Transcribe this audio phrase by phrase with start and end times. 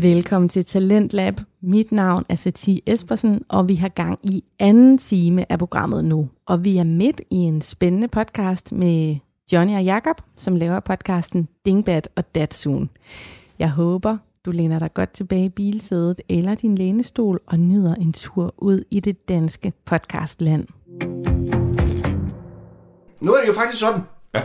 [0.00, 1.34] Velkommen til Talentlab.
[1.62, 6.28] Mit navn er Satie Espersen, og vi har gang i anden time af programmet nu.
[6.46, 9.16] Og vi er midt i en spændende podcast med
[9.52, 12.90] Johnny og Jakob, som laver podcasten Dingbat og Datsun.
[13.58, 18.12] Jeg håber, du læner dig godt tilbage i bilsædet eller din lænestol og nyder en
[18.12, 20.66] tur ud i det danske podcastland.
[23.20, 24.00] Nu er det jo faktisk sådan,
[24.34, 24.42] Ja.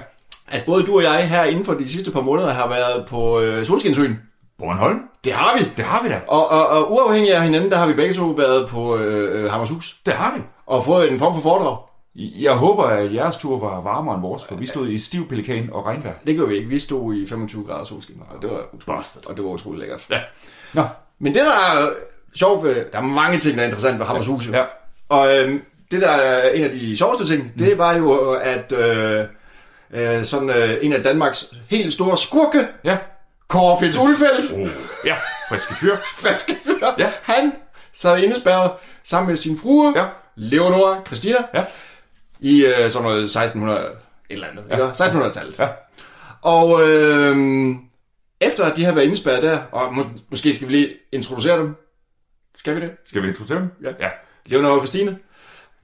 [0.48, 3.40] at både du og jeg her inden for de sidste par måneder har været på
[3.42, 4.16] øh, Solskinsøen.
[4.62, 5.00] Bornholm?
[5.24, 5.64] Det har vi.
[5.78, 6.22] Det har vi da.
[6.28, 9.52] Og, og, og uafhængig af hinanden, der har vi begge to været på øh, øh,
[9.52, 10.42] Hammershus Det har vi.
[10.66, 11.78] og fået en form for foredrag.
[12.16, 15.70] Jeg håber, at jeres tur var varmere end vores, for vi stod i stiv pelikan
[15.74, 16.14] og regnvejr.
[16.28, 16.70] Det gjorde vi ikke.
[16.70, 20.04] Vi stod i 25 grader solskin, og det var utroligt, og det var utroligt lækkert.
[20.10, 20.20] Ja.
[20.74, 20.84] Nå.
[21.20, 21.52] Men det, der
[21.82, 21.90] er
[22.36, 24.50] sjovt ved, der er mange ting, der er interessant ved Hammershus.
[24.50, 24.64] Ja.
[25.10, 29.26] Og øhm, det, der er en af de sjoveste ting, det var jo, at øh,
[29.94, 32.98] øh, sådan øh, en af Danmarks helt store skurke, Ja.
[33.52, 34.70] Kåre Fitz Ulfeldt, Oh.
[35.06, 35.16] Ja,
[35.50, 35.98] friske fyr.
[36.18, 37.12] friske fyr, Ja.
[37.24, 37.52] han
[37.94, 38.72] sad indespærret
[39.04, 40.06] sammen med sin frue, Ja.
[40.36, 41.64] Leonora Christina, Ja.
[42.40, 43.94] i øh, sådan noget 1600 et
[44.30, 44.92] eller andet, ja.
[44.92, 45.60] 1600-tallet.
[45.60, 45.68] Ja.
[46.42, 47.36] Og øh,
[48.42, 51.76] efter at de har været indespærret der, og må, måske skal vi lige introducere dem.
[52.56, 52.92] Skal vi det?
[53.06, 53.70] Skal vi introducere dem?
[53.84, 53.92] Ja.
[54.00, 54.10] ja.
[54.46, 55.18] Leonora Christine.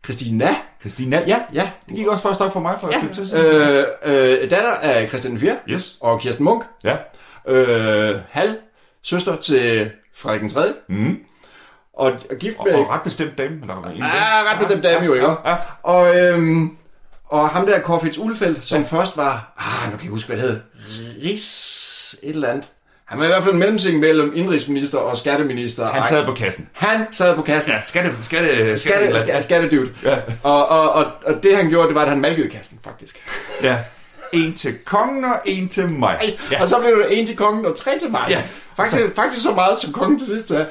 [0.05, 0.55] Christina.
[0.81, 1.39] Christina, ja.
[1.53, 1.69] Ja.
[1.89, 3.45] Det gik også først op for mig for et tid siden.
[3.45, 5.97] Øh, øh, datter af Christian 4 Yes.
[6.01, 6.63] og Kirsten Munk.
[6.83, 6.95] Ja.
[7.47, 8.55] Øh, halv
[9.03, 10.73] søster til Frederik den 3.
[10.89, 11.17] Mm.
[11.93, 12.75] Og, og gift Og, med...
[12.75, 13.55] og ret bestemt dame.
[13.61, 14.05] Eller dame.
[14.05, 15.27] Ja, ret bestemt dame jo, ikke?
[15.45, 15.55] Ja.
[15.83, 16.77] Og, øhm,
[17.25, 19.53] og ham der, Korfits Ulfeldt, som først var...
[19.57, 20.59] Ah, nu kan jeg huske, hvad det hed.
[21.23, 22.15] Ris...
[22.23, 22.65] Et eller andet.
[23.05, 25.87] Han var i hvert fald en mellemting mellem indrigsminister og skatteminister.
[25.91, 26.69] Han sad på kassen.
[26.73, 27.73] han sad på kassen.
[27.73, 29.91] Ja, skatte, skatte, Skatte, skatte, skattedyvt.
[30.03, 30.17] Ja.
[30.43, 33.23] Og, og, og, og det han gjorde, det var, at han malkede kassen, faktisk.
[33.63, 33.77] Ja.
[34.33, 36.19] En til kongen og en til mig.
[36.23, 36.29] Ja.
[36.51, 36.61] Ja.
[36.61, 38.25] Og så blev det en til kongen og tre til mig.
[38.29, 38.41] Ja.
[38.75, 40.67] Faktisk, faktisk så meget, som kongen til sidst sagde,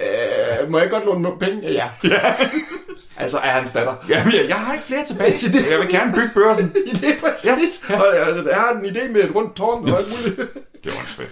[0.00, 1.72] øh, må jeg godt låne nogle penge?
[1.72, 1.88] Ja.
[2.04, 2.34] ja.
[3.22, 3.94] altså er hans datter.
[4.08, 5.38] Jamen, jeg, jeg har ikke flere tilbage.
[5.70, 6.72] Jeg vil gerne bygge børsen.
[7.00, 7.84] Det er præcis.
[7.90, 8.00] Ja.
[8.00, 10.36] Og jeg, jeg har en idé med et rundt tårn og alt muligt.
[10.84, 11.28] Det var svært.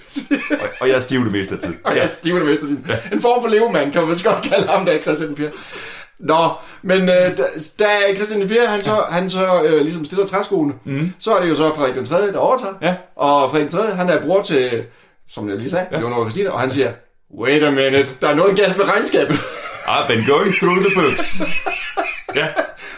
[0.51, 1.79] Og, og jeg er stiv det meste af tiden.
[1.85, 2.87] Og jeg stiver det mest af tiden.
[3.13, 5.51] En form for levemand, kan man godt kalde ham, der Christian 4.
[6.25, 6.51] Nå,
[6.83, 7.45] men øh, da,
[7.79, 11.13] da Christian 4, han så, han så øh, ligesom stiller træskoene, mm.
[11.19, 12.75] så er det jo så Frederik den 3., der overtager.
[12.83, 12.95] Ja.
[13.17, 14.85] Og Frederik den 3., han er bror til,
[15.29, 15.99] som jeg lige sagde, ja.
[15.99, 16.93] Leonora Christina, og han siger,
[17.39, 19.35] wait a minute, der er noget galt med regnskabet.
[19.87, 21.35] I've been going through the books.
[22.35, 22.49] Ja,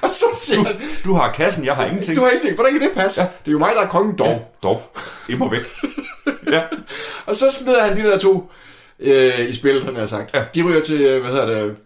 [0.03, 2.17] og så siger han, du har kassen, jeg har ingenting.
[2.17, 3.21] du har tænkt, hvordan kan det passe?
[3.21, 3.27] Ja.
[3.45, 4.55] Det er jo mig, der er kongen dog.
[4.63, 4.83] Dog.
[5.27, 5.61] Det må væk.
[6.51, 6.63] Ja.
[7.27, 8.51] Og så smider han de der to
[9.01, 10.35] øh, i spil, han har sagt.
[10.35, 10.39] Ja.
[10.39, 10.45] Ja.
[10.55, 11.77] De ryger til, øh, hvad hedder det,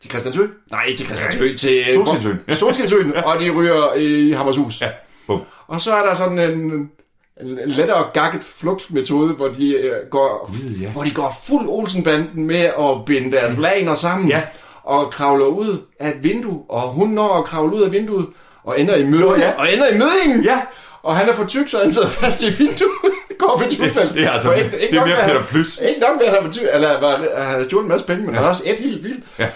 [0.00, 0.46] til Christiansø?
[0.70, 1.84] Nej, til Christiansø, til...
[1.88, 2.40] øh, Solskinsøen.
[2.60, 4.80] Solskinsøen, og de ryger i Hammershus.
[4.80, 4.88] Ja.
[5.26, 5.40] Bum.
[5.66, 6.90] Og så er der sådan en,
[7.40, 10.90] en, lettere gakket flugtmetode, hvor de, øh, går, Gud, ja.
[10.90, 14.28] hvor de går fuld Olsenbanden med at binde deres laner sammen.
[14.28, 14.42] Ja.
[14.82, 18.26] Og kravler ud af et vindue, og hun når at kravle ud af vinduet,
[18.64, 19.50] og ender i møde, ja.
[19.58, 20.44] og ender i mødingen.
[20.44, 20.60] Ja.
[21.02, 23.12] Og han er for tyk, så han sidder fast i vinduet.
[23.38, 24.14] Går ved tilfælde.
[24.14, 25.78] Det er altså- det er mere Peter Plys.
[25.88, 28.30] Ikke nok med, at han tyk, eller var, han havde stjålet en masse penge, men
[28.30, 28.36] ja.
[28.36, 29.24] han er også et helt vildt.
[29.38, 29.46] Ja.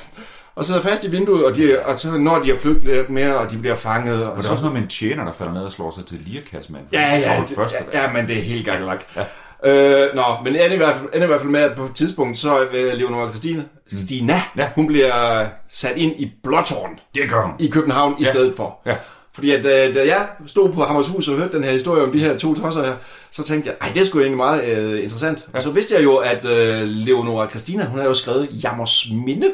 [0.54, 3.36] Og sidder fast i vinduet, og, de, og så når de har flygtet lidt mere,
[3.38, 4.24] og de bliver fanget.
[4.26, 6.06] Og, Og der er også noget med en tjener, der falder ned og slår sig
[6.06, 6.82] til lirakassemand.
[6.92, 9.04] Ja, ja, det, det, første, ja, ja, men det er helt gakkelak.
[9.16, 9.22] Ja.
[9.64, 11.94] Øh, nå, men ender i, hvert fald, ender i hvert fald med, at på et
[11.94, 14.68] tidspunkt, så er Leonora Christine, Christina, Ja.
[14.74, 17.52] hun bliver sat ind i Blåtårn det gør hun.
[17.58, 18.30] i København i Ja.
[18.30, 18.78] stedet for.
[18.86, 18.94] Ja.
[19.34, 22.18] Fordi at, øh, da jeg stod på Hammershus og hørte den her historie om de
[22.18, 22.92] her to tosser her,
[23.32, 25.46] så tænkte jeg, ej, det er sgu egentlig meget øh, interessant.
[25.52, 25.56] Ja.
[25.56, 29.50] Og så vidste jeg jo, at øh, Leonora Christina, hun har jo skrevet Jammers Minde,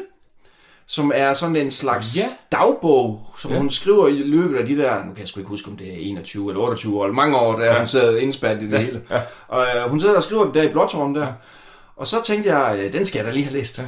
[0.87, 2.21] som er sådan en slags Ja.
[2.57, 3.57] dagbog, som Ja.
[3.57, 5.87] hun skriver i løbet af de der, nu kan jeg sgu ikke huske, om det
[5.87, 7.77] er 21 eller 28 år, eller mange år, da ja.
[7.77, 8.77] hun sad indspærret i det ja.
[8.81, 9.01] hele.
[9.11, 9.21] Ja.
[9.47, 11.21] Og øh, hun sidder og skriver det der i Blåtårn der.
[11.25, 11.31] Ja.
[11.95, 13.79] Og så tænkte jeg, øh, den skal jeg da lige have læst.
[13.79, 13.83] Ja.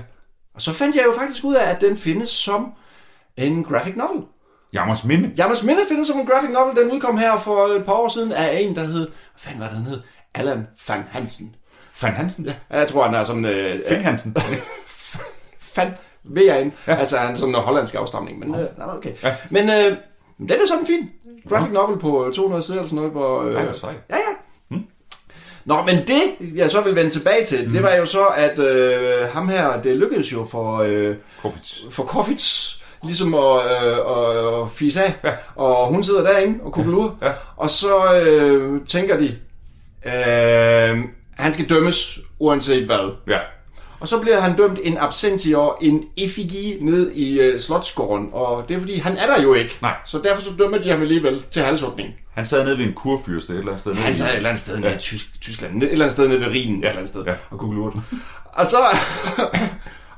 [0.56, 2.68] Og så fandt jeg jo faktisk ud af, at den findes som
[3.38, 4.24] en graphic novel.
[4.74, 5.32] Jammers minde.
[5.38, 6.76] Jammers Minde findes som en graphic novel.
[6.76, 9.08] Den udkom her for et par år siden af en, der hed...
[9.08, 9.08] Hvad
[9.38, 10.02] fanden var det, han hed?
[10.34, 11.56] Allan van Hansen.
[11.92, 12.46] Fan Hansen.
[12.46, 13.46] Ja, jeg tror, han er sådan...
[13.46, 14.36] Øh, Fing Hansen.
[15.76, 16.74] fan ved jeg en.
[16.88, 16.96] Ja.
[16.96, 18.40] Altså, han er sådan en hollandsk afstamning.
[18.40, 19.14] Men, øh, nå, okay.
[19.24, 19.36] Ja.
[19.50, 19.98] Men øh,
[20.38, 21.10] den er sådan fin.
[21.50, 23.12] Graphic novel på øh, 200 sider eller sådan noget.
[23.12, 23.94] Hvor, øh, Ej, hvor sej.
[24.10, 24.78] Ja, ja.
[25.66, 27.72] Nå, men det, jeg så vil vende tilbage til, mm.
[27.72, 31.86] det var jo så, at øh, ham her, det lykkedes jo for, øh, Profits.
[31.90, 35.14] for Koffits ligesom at, øh, at, at fise af.
[35.24, 35.32] Ja.
[35.56, 37.18] Og hun sidder derinde og kugelur.
[37.22, 37.32] Ja.
[37.58, 39.36] Og så øh, tænker de,
[40.06, 41.00] øh,
[41.38, 43.16] han skal dømmes uanset hvad.
[43.28, 43.40] Ja.
[44.00, 48.30] Og så bliver han dømt en absentior, en effigi ned i øh, Slotsgården.
[48.34, 49.78] Og det er fordi, han er der jo ikke.
[49.82, 49.96] Nej.
[50.06, 52.10] Så derfor så dømmer de ham alligevel til halshugning.
[52.34, 53.94] Han sad nede ved en kurfyrste et eller andet sted.
[53.96, 55.84] Han sad et eller andet sted nede i Tysk, Tyskland.
[55.84, 56.82] Et eller andet sted nede ved Rhinen.
[56.82, 56.88] Ja.
[56.88, 57.24] Et eller andet sted.
[57.24, 57.34] ja.
[57.50, 57.94] Og kuglurt.
[58.54, 58.78] og så...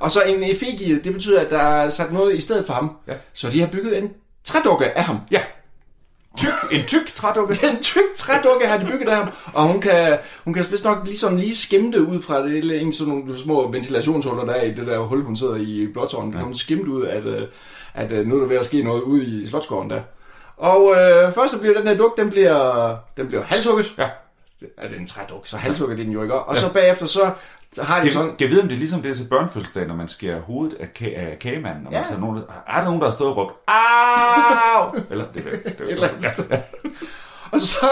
[0.04, 2.92] og så en effigi, det betyder, at der er sat noget i stedet for ham.
[3.08, 3.14] Ja.
[3.34, 4.14] Så de har bygget en
[4.44, 5.18] trædukke af ham.
[5.32, 5.42] Ja.
[6.38, 7.54] Tyk, en tyk trædukke.
[7.68, 10.98] Den tyk trædukke har de bygget af ham, og hun kan, hun kan vist nok
[11.06, 14.74] ligesom lige skimte ud fra det, eller en sådan nogle små ventilationshuller, der er i
[14.74, 16.32] det der hul, hun sidder i blåtårnet.
[16.32, 16.38] Ja.
[16.38, 17.48] Kan hun skimte ud, at, øh,
[17.94, 20.02] at øh, nu er der ved at ske noget ude i Slotsgården der.
[20.58, 23.94] Og øh, først så bliver den her duk, den bliver, den bliver halshugget.
[23.98, 24.10] Ja.
[24.78, 26.36] Er det en træduk, så halshugger de den jo ikke.
[26.36, 27.32] Og så bagefter så
[27.82, 28.28] har de sådan...
[28.30, 30.88] Kan jeg vide, om det er ligesom det til børnefødselsdag, når man skærer hovedet af,
[31.00, 31.88] ka- af kagemanden?
[31.88, 31.98] Og Ja.
[32.00, 32.08] ja.
[32.08, 34.92] så er, nogen, er der nogen, der har stået og råbt, Au!
[35.12, 36.46] Eller det, det, det, et eller sted.
[37.52, 37.86] Og så,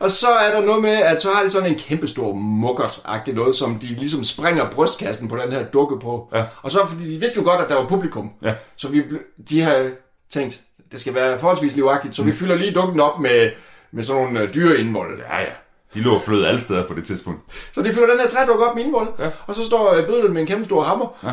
[0.00, 3.56] og så er der noget med, at så har de sådan en kæmpestor mukkert-agtig noget,
[3.56, 6.28] som de ligesom springer brystkassen på den her dukke på.
[6.34, 6.44] Ja.
[6.62, 8.30] Og så, fordi de vidste jo godt, at der var publikum.
[8.42, 8.54] Ja.
[8.76, 9.02] Så vi,
[9.50, 9.90] de har
[10.32, 10.60] tænkt,
[10.92, 13.50] det skal være forholdsvis livagtigt, så vi fylder lige dukken op med,
[13.92, 15.18] med sådan nogle øh, dyre indvold.
[15.18, 15.46] Ja, ja.
[15.94, 17.40] De lå og flød alle steder på det tidspunkt.
[17.74, 19.30] Så de fylder den her trædukke op med indvold, Ja.
[19.46, 21.32] og så står øh, bødlen med en kæmpe stor hammer, Ja.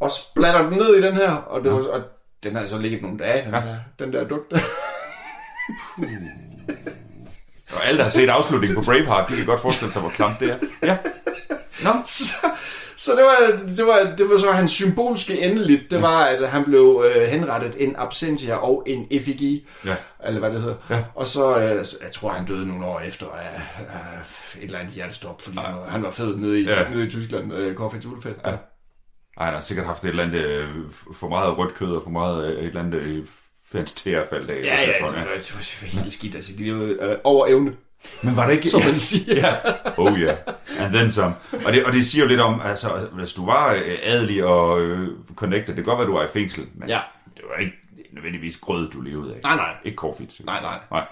[0.00, 2.00] og splatter den ned i den her, og, det var, og
[2.42, 3.60] den har så ligget nogle dage, den, Ja.
[3.60, 4.58] der, den der duk der.
[7.72, 10.40] Og alle, der har set afslutningen på Braveheart, de kan godt forestille sig, hvor klamt
[10.40, 10.56] det er.
[10.82, 10.96] Ja.
[11.82, 11.90] Nå.
[12.04, 12.46] Så,
[13.00, 15.90] så det, var, det, var, det var så hans symbolske endeligt.
[15.90, 19.66] Det var, at han blev øh, henrettet en absentia og en effigi.
[19.86, 19.96] Ja.
[20.24, 20.76] Eller hvad det hedder.
[20.90, 21.04] Ja.
[21.14, 24.94] Og så, øh, jeg tror, han døde nogle år efter af, af et eller andet
[24.94, 26.82] hjertestop, fordi han, var, han var fed nede i, Ja.
[26.82, 26.88] ja.
[26.90, 28.38] nede i Tyskland, øh, Corfitz Ulfeldt.
[28.46, 28.50] Ja.
[28.50, 30.68] Ej, han har sikkert haft et eller andet øh,
[31.14, 33.24] for meget rødt kød og for meget øh, et eller andet øh,
[33.72, 34.54] fandt tærfald af.
[34.64, 35.16] Ja, ja, det, var- det
[35.54, 36.34] var helt skidt.
[36.34, 37.72] Altså, de var øh, over evne,
[38.22, 38.68] Men var det ikke...
[38.68, 39.34] som man siger.
[39.36, 39.54] ja.
[39.96, 40.36] Oh yeah.
[40.78, 41.34] And then some.
[41.66, 44.80] Og det, og det siger jo lidt om, altså, hvis du var øh, adelig og
[44.80, 47.00] øh, connected, det kan godt være, du var i fængsel, men Ja.
[47.36, 47.72] det var ikke
[48.12, 49.40] nødvendigvis grød, du levede af.
[49.42, 49.74] Nej, nej.
[49.84, 50.40] Ikke Corfitz.
[50.44, 50.78] Nej, nej.
[50.90, 51.04] nej.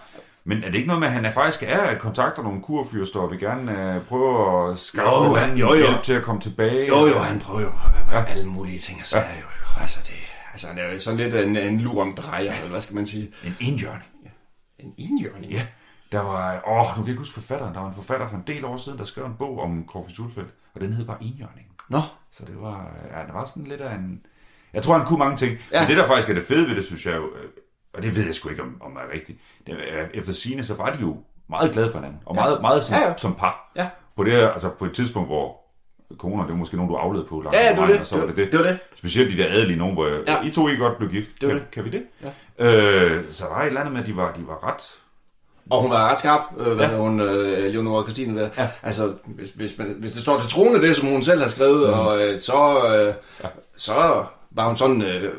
[0.45, 3.31] Men er det ikke noget med, at han er faktisk er kontakter nogle kurfyrster og
[3.31, 5.75] vil gerne øh, prøve at skaffe Jo, han- jo, jo.
[5.87, 6.87] hjælp til at komme tilbage?
[6.89, 7.71] Jo, jo, han prøver jo
[8.13, 8.25] ja.
[8.25, 9.37] alle mulige ting og sager jo.
[9.37, 9.81] ikke?
[9.81, 10.15] Altså, det,
[10.53, 13.31] altså, han er jo sådan lidt en, en luren drejer, eller hvad skal man sige?
[13.45, 14.05] En indjørning.
[14.79, 15.53] En indjørning.
[15.53, 15.63] Ja,
[16.13, 18.45] der var, åh, nu kan jeg ikke huske forfatteren, der var en forfatter for en
[18.47, 21.73] del år siden, der skrev en bog om Corfitz Ulfeldt, og den hed bare Indjørningen.
[21.89, 21.99] Nå,
[22.31, 24.21] Så det var, ja, det var sådan lidt af en...
[24.73, 25.59] Jeg tror, han kunne mange ting.
[25.73, 25.81] Ja.
[25.81, 27.49] Men det, der faktisk er det fede ved det, synes jeg jo, øh,
[27.95, 29.39] og det ved jeg sgu ikke, om, om er rigtigt.
[29.67, 31.17] Er, efter sine så var de jo
[31.49, 32.41] meget glade for hinanden, og Ja.
[32.41, 33.17] meget, meget som, Ja, ja.
[33.17, 33.73] som par.
[33.77, 33.89] Ja.
[34.17, 35.57] På, det, altså på et tidspunkt, hvor
[36.19, 38.01] koner, det var måske nogen, du afled på langt Ja, det var det.
[38.01, 38.53] og så var det det.
[38.53, 38.79] Det var det.
[38.95, 40.43] Specielt de der adelige nogen, hvor jeg, Ja.
[40.43, 41.31] I to ikke godt blev gift.
[41.41, 41.71] Det kan, det.
[41.71, 42.03] kan vi det?
[42.59, 42.67] Ja.
[42.67, 44.83] Øh, så der var et eller andet med, at de var, de var ret...
[45.71, 46.97] Og hun var ret skarp, øh, hvad Ja.
[46.97, 48.49] hun, øh, Leonora Christine der.
[48.59, 48.69] Ja.
[48.83, 51.89] Altså, hvis, hvis, man, hvis det står til troende, det som hun selv har skrevet,
[51.89, 51.95] mm.
[51.99, 53.49] og øh, så, øh, ja.
[53.77, 55.33] så var hun sådan, øh,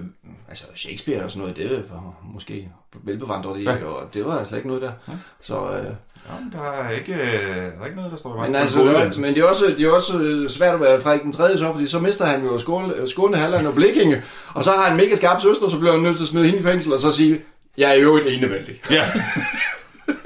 [0.49, 2.69] altså Shakespeare og sådan noget, det var måske
[3.03, 3.85] velbevandret i, Ja.
[3.85, 4.91] og det var slet ikke noget der.
[5.07, 5.13] Ja.
[5.41, 5.85] Så, øh,
[6.29, 8.55] Ja, men der er ikke, øh, der er ikke noget, der står i vejen men
[8.55, 9.21] en altså, er, uddannelse.
[9.21, 11.57] men det er også, det er også øh, svært at være Frederik den 3.
[11.57, 14.21] så, fordi så mister han jo Skåne, Skåne Halland og Blikkinge,
[14.53, 16.45] og så har han en mega skarp søster, så bliver han nødt til at smide
[16.45, 17.41] hende i fængsel, og så sige,
[17.77, 18.81] jeg er jo et enevældig.
[18.91, 19.05] Ja.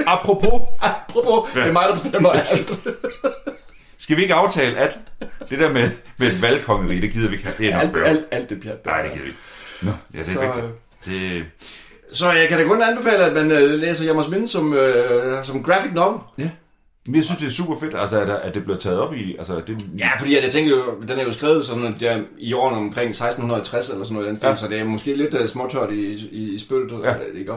[0.08, 2.48] Apropos, Apropos, det er mig, der bestemmer alt.
[3.98, 5.00] skal vi ikke aftale, at
[5.50, 7.56] det der med, med et valgkongeri, det gider vi ikke have.
[7.58, 8.86] Det er nok alt, alt, alt det pjat.
[8.86, 9.40] der Nej, det gider vi ikke.
[9.82, 11.24] Nå, ja, det er Så, rigtigt.
[11.24, 11.46] øh, Det,
[12.18, 15.64] Så jeg kan da kun anbefale, at man øh, læser Jammers Minde som, øh, som
[15.64, 16.20] graphic novel.
[16.38, 16.50] ja.
[17.06, 19.36] Men jeg synes, det er super fedt, altså, at, at det bliver taget op i...
[19.38, 22.78] Altså, det, Ja, fordi jeg tænker jo, den er jo skrevet sådan, jeg, i årene
[22.78, 24.56] omkring 1660 eller sådan noget i den stil, Ja.
[24.56, 27.13] så det er måske lidt uh, småtørt i, i, i spyttet, ja.
[27.40, 27.54] ikke?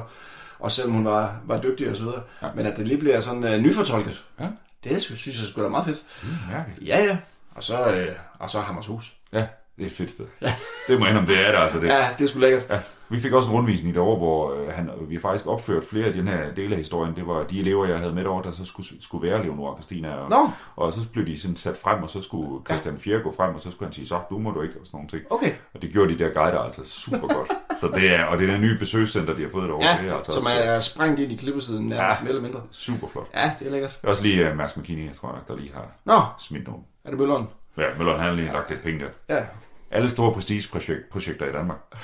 [0.58, 2.22] Og- selvom hun var, var dygtig og så videre.
[2.42, 2.48] Ja.
[2.54, 4.46] Men at det lige bliver sådan uh, nyfortolket, Ja.
[4.84, 5.98] det synes synes jeg skulle da meget fedt.
[6.22, 6.88] Mm, mærkeligt.
[6.88, 7.18] Ja, ja.
[7.54, 9.12] Og så, øh, og så Hammershus.
[9.32, 9.46] Ja,
[9.76, 10.24] det er et fedt sted.
[10.40, 10.54] Ja.
[10.88, 11.80] Det må jeg indrømme, det er det, altså.
[11.80, 11.88] Det.
[11.88, 12.62] Ja, det er sgu lækkert.
[12.70, 12.78] Ja.
[13.08, 16.12] Vi fik også en rundvisning derovre, hvor øh, han, vi har faktisk opført flere af
[16.12, 17.16] den her dele af historien.
[17.16, 19.76] Det var de elever, jeg havde med over, der så skulle, skulle være Leonora og
[19.76, 20.14] Christina.
[20.14, 23.34] Og, Nå, og så blev de sådan sat frem, og så skulle Christian 4 gå
[23.36, 25.22] frem, og så skulle han sige, så du må du ikke, og sådan nogle ting.
[25.30, 25.52] okay.
[25.74, 27.50] Og det gjorde de der guider altså super godt.
[27.80, 29.86] Så det er, og det er det nye besøgscenter, de har fået derovre.
[29.86, 32.04] det er Ja, altså som også, er sprængt ind i klippesiden nærmest, Ja.
[32.14, 32.20] ja.
[32.20, 32.60] mere eller mindre.
[32.70, 33.26] super flot.
[33.34, 34.00] Ja, det er lækkert.
[34.02, 36.82] Er også lige uh, Mads McKinney, jeg tror nok, der lige har Nå, smidt nogen.
[37.04, 37.46] er det Mølleren?
[37.78, 39.36] Ja, Møller, han har lige lagt lidt penge der.
[39.36, 39.42] Ja.
[39.90, 41.78] Alle store prestigeprojekter i Danmark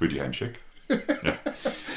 [0.00, 0.60] vil de have en check.
[0.90, 1.30] Ja.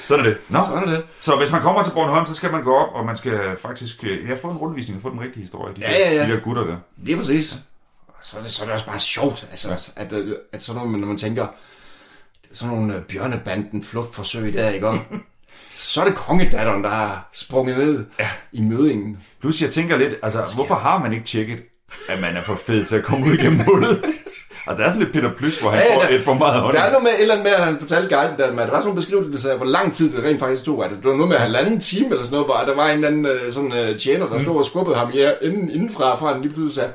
[0.04, 0.38] Sådan er det.
[0.50, 1.04] Nå, Sådan er det.
[1.20, 4.04] så hvis man kommer til Bornholm, så skal man gå op, og man skal faktisk
[4.04, 5.76] øh, ja, få en rundvisning og få den rigtige historie.
[5.76, 6.24] De, Ja, ja, ja.
[6.28, 6.78] de der gutter der.
[6.98, 7.54] Lige præcis.
[8.08, 10.82] Og Så er, det, så er det også bare sjovt, altså, at, øh, at sådan
[10.82, 11.48] nogle, når man tænker,
[12.52, 15.00] sådan nogle øh, bjørnebanden flugtforsøg der, ikke om?
[15.70, 18.30] Så er det kongedatteren, der har sprunget ned ja.
[18.52, 19.24] i mødingen.
[19.42, 21.64] Plus jeg tænker lidt, altså hvorfor har man ikke tjekket,
[22.10, 24.04] at man er for fed til at komme ud igennem hullet?
[24.70, 26.34] Altså, der er sådan lidt Peter Plys, hvor han Ja, ja, får der- et for
[26.34, 26.84] meget Der honning.
[26.86, 28.66] er noget med, et eller andet med, at han fortalte guiden, der, at der var
[28.66, 30.86] sådan nogle beskrivelser af, hvor lang tid det rent faktisk tog.
[30.86, 33.08] At det var noget med halvanden time eller sådan noget, hvor der var en eller
[33.08, 36.42] anden øh, sådan, øh, tjener, der stod og skubbede ham ja, inden, indenfra, fra han
[36.42, 36.92] lige pludselig sagde,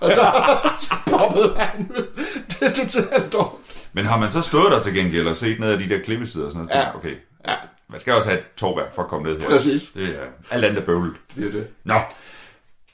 [0.00, 0.20] og så,
[0.86, 2.06] så poppede han ud.
[2.48, 3.62] Det er totalt dårligt.
[3.92, 6.44] Men har man så stået der til gengæld og set ned af de der klippesider
[6.44, 6.96] og sådan noget, Ja.
[6.96, 7.14] okay,
[7.48, 7.54] Ja,
[7.90, 9.48] man skal også have et tovværk for at komme ned her.
[9.48, 9.82] Præcis.
[9.94, 10.10] Det er
[10.50, 11.12] alt andet er bøvlet.
[11.36, 11.66] det er det.
[11.84, 11.94] Nå.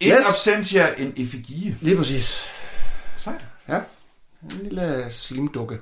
[0.01, 0.29] En Yes.
[0.29, 1.77] absentia, en effigie.
[1.81, 2.41] Lige præcis.
[3.17, 3.41] Sejt.
[3.69, 3.79] Ja,
[4.43, 5.79] en lille slimdukke.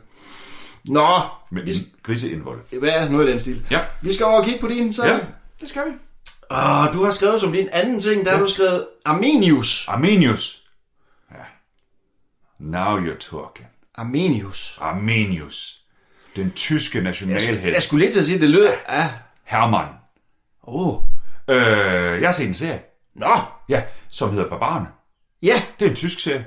[0.85, 1.21] Nå,
[1.51, 2.79] Med vi, griseindvold.
[2.79, 3.67] hvad er noget af den stil?
[3.71, 3.81] Ja.
[4.03, 5.07] Vi skal over og kigge på din, så.
[5.07, 5.19] Ja,
[5.61, 5.91] det skal vi.
[6.51, 9.89] Og du har skrevet som din anden ting, der har du skrevet Arminius.
[9.89, 10.63] Arminius.
[11.31, 11.37] Ja.
[12.59, 13.69] Now you're talking.
[13.95, 14.79] Arminius.
[14.81, 15.81] Arminius.
[16.37, 17.83] Den tyske Jeg nationalhelt.
[17.83, 19.09] skulle lige til at sige, det lød af...
[19.45, 19.89] Hermann.
[20.69, 21.03] Åh, oh.
[21.49, 22.81] Øh, jeg har set en serie.
[23.15, 23.27] nå,
[23.69, 24.87] Ja, som hedder Barbarerne.
[25.43, 25.63] ja.
[25.81, 26.45] Det er en tysk serie.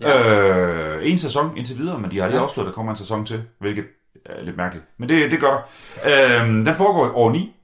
[0.00, 0.96] Ja.
[0.96, 2.42] Øh, en sæson indtil videre, men de har lige ja.
[2.42, 3.84] afslået, at der kommer en sæson til, hvilket
[4.26, 4.86] er lidt mærkeligt.
[4.98, 5.68] Men det, det gør
[6.04, 6.40] der.
[6.40, 7.54] Øh, den foregår i år 9,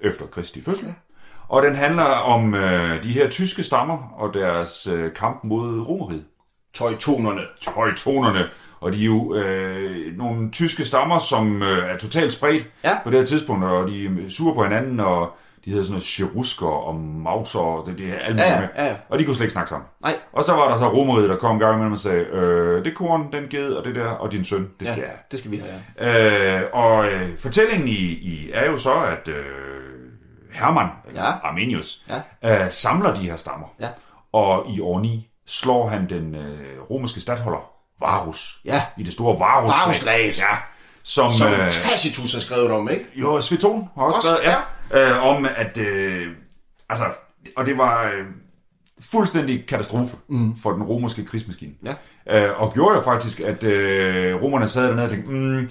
[0.00, 0.86] efter Kristi fødsel.
[0.86, 0.92] Ja.
[1.48, 6.24] Og den handler om øh, de her tyske stammer og deres øh, kamp mod romeriet.
[6.74, 7.40] Tøjtonerne.
[7.60, 8.44] Teutonerne.
[8.80, 12.96] Og de er jo øh, nogle tyske stammer, som øh, er totalt spredt Ja.
[13.04, 16.04] på det her tidspunkt, og de er sure på hinanden, og de hedder sådan noget
[16.04, 18.90] cherusker og mauser, og det, det er alt Ja, muligt ja, med.
[18.90, 18.96] ja.
[19.08, 19.88] Og de kunne slet ikke snakke sammen.
[20.02, 20.14] Nej.
[20.32, 22.94] Og så var der så romeriet, der kom en gang imellem og sagde, øh, det
[22.96, 25.50] korn, den ged, og det der, og din søn, det skal Ja, jeg det skal
[25.50, 26.54] vi have, ja.
[26.56, 29.44] Øh, og øh, fortællingen i, i er jo så, at øh,
[30.52, 31.30] Hermann, eller Ja.
[31.48, 32.04] Arminius,
[32.42, 32.64] Ja.
[32.64, 33.66] øh, samler de her stammer.
[33.80, 33.88] Ja.
[34.32, 38.82] Og i år 9 slår han den øh, romerske stadholder, Varus, Ja.
[38.98, 40.38] i det store varus Varusslaget.
[40.40, 40.44] Ja,
[41.02, 43.04] som, Som øh, Tacitus har skrevet om, ikke?
[43.14, 44.56] jo, Sveton har også Også, skrevet, ja,
[44.94, 46.26] øh, om at, øh,
[46.88, 47.04] altså,
[47.56, 48.24] og det var øh,
[49.00, 50.56] fuldstændig katastrofe mm.
[50.62, 51.72] for den romerske krigsmaskine.
[51.84, 51.94] Ja.
[52.46, 55.70] Øh, og gjorde jo faktisk, at øh, romerne sad dernede og tænkte, mm,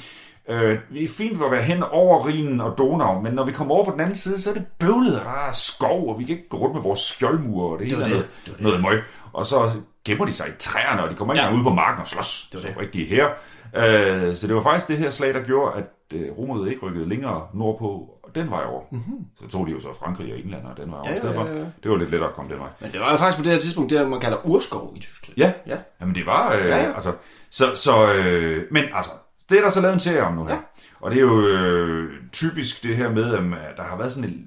[0.49, 3.75] øh, vi er fint at være hen over Rhinen og Donau, men når vi kommer
[3.75, 6.23] over på den anden side, så er det bøvlet, og der er skov, og vi
[6.23, 8.15] kan ikke gå rundt med vores skjoldmure, og det, Det hele er det.
[8.17, 8.61] noget, Det det.
[8.61, 9.01] noget møg.
[9.33, 9.71] Og så
[10.05, 11.47] gemmer de sig i træerne, og de kommer ikke Ja.
[11.49, 12.47] engang ud på marken og slås.
[12.51, 12.77] Det var så det.
[12.77, 13.27] rigtige her.
[13.75, 17.09] Øh, så det var faktisk det her slag, der gjorde, at øh, romeriet ikke rykkede
[17.09, 18.81] længere nordpå, den vej over.
[18.91, 19.25] Mm-hmm.
[19.39, 21.09] Så tog de jo så Frankrig og England og den vej over.
[21.09, 21.43] Ja, i stedet for.
[21.45, 21.65] ja, ja.
[21.83, 22.69] Det var lidt lettere at komme den vej.
[22.79, 25.37] Men det var jo faktisk på det her tidspunkt, det man kalder urskov i Tyskland.
[25.37, 25.77] Ja, Ja.
[26.01, 27.11] Jamen det var, øh, Ja, ja, altså,
[27.49, 29.11] så, så øh, men altså,
[29.49, 30.53] det er der så lavet en serie om nu her.
[30.53, 30.59] Ja.
[31.01, 34.45] Og det er jo øh, typisk det her med, at der har været sådan en,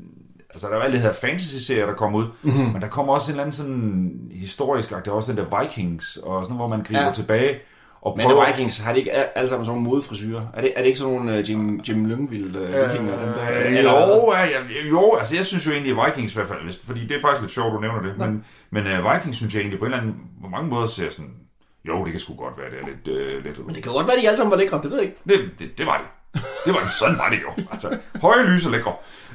[0.50, 2.52] altså der er jo alt det her fantasy-serier, der kommer ud, Mhm.
[2.54, 2.72] mm-hmm.
[2.72, 6.16] men der kommer også en eller anden sådan historisk, der er også den der Vikings,
[6.16, 7.12] og sådan hvor man griber ja.
[7.12, 7.58] tilbage
[8.06, 8.44] og Men prøver...
[8.44, 10.42] The Vikings, har de ikke alle sammen sådan nogle modefrisyrer?
[10.54, 13.24] Er det, er det ikke sådan nogle uh, Jim, Jim Lyngvild uh, vikinger?
[13.24, 13.68] dem der?
[13.68, 14.46] Øh, jo, ja,
[14.90, 17.20] jo, altså jeg synes jo egentlig, at Vikings i hvert fald, hvis- fordi det er
[17.20, 19.92] faktisk lidt sjovt, du nævner det, men, men uh, Vikings synes jeg egentlig på en
[19.92, 21.30] eller anden, på mange måder ser sådan,
[21.88, 23.04] jo, det kan sgu godt være, det er lidt,
[23.38, 24.98] uh, lidt Men det kan godt være, at de alle sammen var lækre, det ved
[24.98, 25.20] jeg ikke.
[25.28, 26.08] Det, det, det var det.
[26.64, 27.62] Det var sådan var det jo.
[27.72, 28.92] Altså, høje lys og lækre.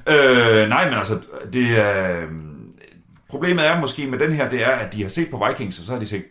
[0.08, 1.20] Øh, nej, men altså,
[1.54, 2.22] det er...
[3.30, 5.86] Problemet er måske med den her, det er, at de har set på Vikings, og
[5.86, 6.24] så har de set,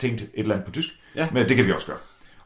[0.00, 0.88] tænkt et eller andet på tysk.
[1.16, 1.28] Ja.
[1.32, 1.96] Men det kan vi også gøre.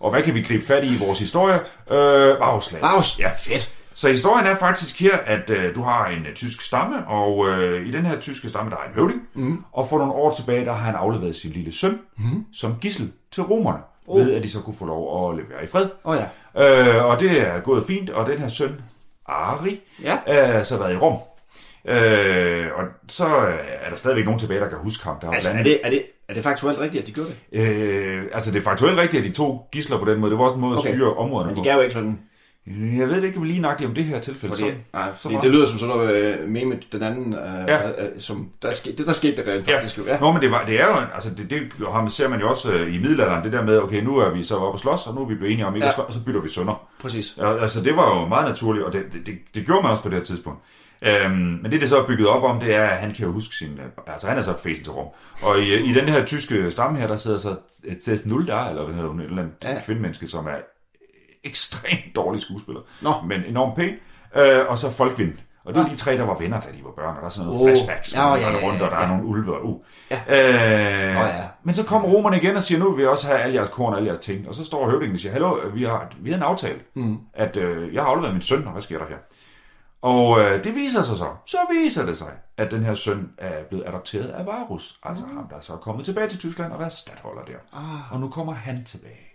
[0.01, 1.55] Og hvad kan vi gribe fat i i vores historie?
[1.91, 2.85] Øh, Varusland.
[2.85, 3.31] Vaus, Ja.
[3.39, 3.73] fedt.
[3.95, 7.87] Så historien er faktisk her, at øh, du har en øh, tysk stamme, og øh,
[7.87, 9.65] i den her tyske stamme, der er en høvding, mm.
[9.73, 12.45] og for nogle år tilbage, der har han afleveret sin lille søn mm.
[12.53, 14.19] som gissel til romerne, oh.
[14.21, 15.87] ved at de så kunne få lov at levere i fred.
[16.05, 16.97] Oh, ja.
[16.97, 18.81] Øh, og det er gået fint, og den her søn,
[19.27, 20.19] Ari, Ja.
[20.27, 21.19] er så været i Rom.
[21.89, 25.17] Øh, og så er der stadigvæk nogen tilbage, der kan huske ham.
[25.21, 27.61] Der Altså, er det, er, det, er det faktuelt rigtigt, at de gjorde det?
[27.61, 30.31] Øh, altså, det er faktuelt rigtigt, at de to gisler på den måde.
[30.31, 30.89] Det var også en måde Okay.
[30.89, 32.19] at styre områderne Men de gav jo ikke sådan,
[32.67, 34.55] Jeg ved det ikke lige nøjagtigt om det her tilfælde.
[34.55, 37.39] fordi, så, nej, så var- det lyder som sådan noget uh, meme den anden, uh,
[37.69, 37.77] Ja.
[37.77, 37.91] ja.
[37.91, 40.05] uh, som, der, skete, det der skete det rent faktisk jo.
[40.07, 40.19] Ja.
[40.21, 41.63] Nå, men det, var, det er jo, altså det, det
[42.13, 44.57] ser man jo også øh, i middelalderen, det der med, okay, nu er vi så
[44.57, 45.89] oppe og slås, og nu er vi blevet enige om ikke Ja.
[45.91, 46.89] at slås, og så bytter vi sønder.
[47.03, 47.35] Præcis.
[47.39, 50.03] Ja, altså det var jo meget naturligt, og det, det, det, det gjorde man også
[50.03, 50.59] på det her tidspunkt.
[51.03, 51.33] Øhm,
[51.63, 53.55] men det, det så er bygget op om, det er, at han kan jo huske
[53.57, 53.81] sin...
[54.07, 55.07] Altså, han er så fæsen til Rom.
[55.43, 57.57] Og i, i den her tyske stamme her, der sidder så
[58.05, 59.81] Tess Nuldar, eller hvad hedder hun, et eller andet Ja.
[59.85, 60.57] kvindemenneske, som er
[61.45, 62.81] ekstremt dårlig skuespiller.
[63.03, 63.13] Nå.
[63.27, 63.95] Men enormt pæn.
[64.37, 65.33] Øh, og så Folkvind.
[65.65, 67.29] Og det er de tre, der var venner, da de var børn, og der er
[67.29, 67.67] sådan noget Oh.
[67.67, 67.69] oh.
[67.77, 69.05] flashbacks, hvor ja, ja, rundt, og der ja.
[69.05, 69.63] er nogle ulve.
[69.65, 69.81] Uh.
[70.11, 70.19] Ja.
[70.29, 71.29] Øh, ja.
[71.65, 73.93] Men så kommer romerne igen og siger, nu vil vi også have alle jeres korn
[73.93, 74.49] og alle jeres ting.
[74.49, 77.19] Og så står høvdingen og siger, hallo, vi har, vi har en aftale, mm.
[77.35, 79.17] at øh, jeg har afleveret min søn, og hvad sker der her?
[80.03, 83.65] Og øh, det viser sig så, så viser det sig, at den her søn er
[83.65, 86.93] blevet adopteret af Varus, altså ham, der så er kommet tilbage til Tyskland og været
[86.93, 87.57] stadholder der.
[87.73, 88.13] Ah.
[88.13, 89.33] Og nu kommer han tilbage.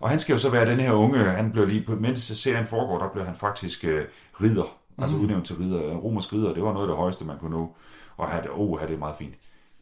[0.00, 2.66] Og han skal jo så være den her unge, han blev lige, på, mens serien
[2.66, 4.04] foregår, der blev han faktisk øh,
[4.40, 7.56] ridder, altså udnævnt til ridder, romersk ridder, det var noget af det højeste, man kunne
[7.56, 7.76] nå,
[8.16, 9.34] og have det, oh, have det er meget fint.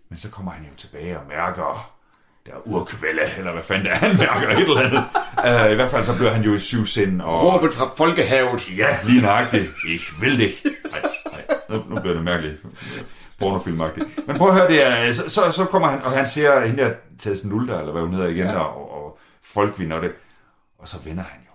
[0.08, 1.95] Men så kommer han jo tilbage og mærker
[2.46, 5.04] der urkvælde, eller hvad fanden det er, han mærker et eller andet.
[5.66, 7.22] Uh, I hvert fald så bliver han jo i syvsind.
[7.22, 8.78] Og, Råbet fra folkehavet.
[8.78, 9.70] Ja, lige nøjagtigt.
[9.88, 10.52] Ich vil det.
[10.64, 11.56] Nej, nej.
[11.70, 12.56] Nu, nu bliver det mærkeligt.
[13.38, 14.26] Pornofilmagtigt.
[14.26, 16.82] Men prøv at høre, det er, så, så, så kommer han, og han ser hende
[16.82, 18.58] der Tess Nulda, eller hvad hun hedder igen, ja.
[18.58, 20.12] og, og folk vinder det.
[20.78, 21.45] Og så vender han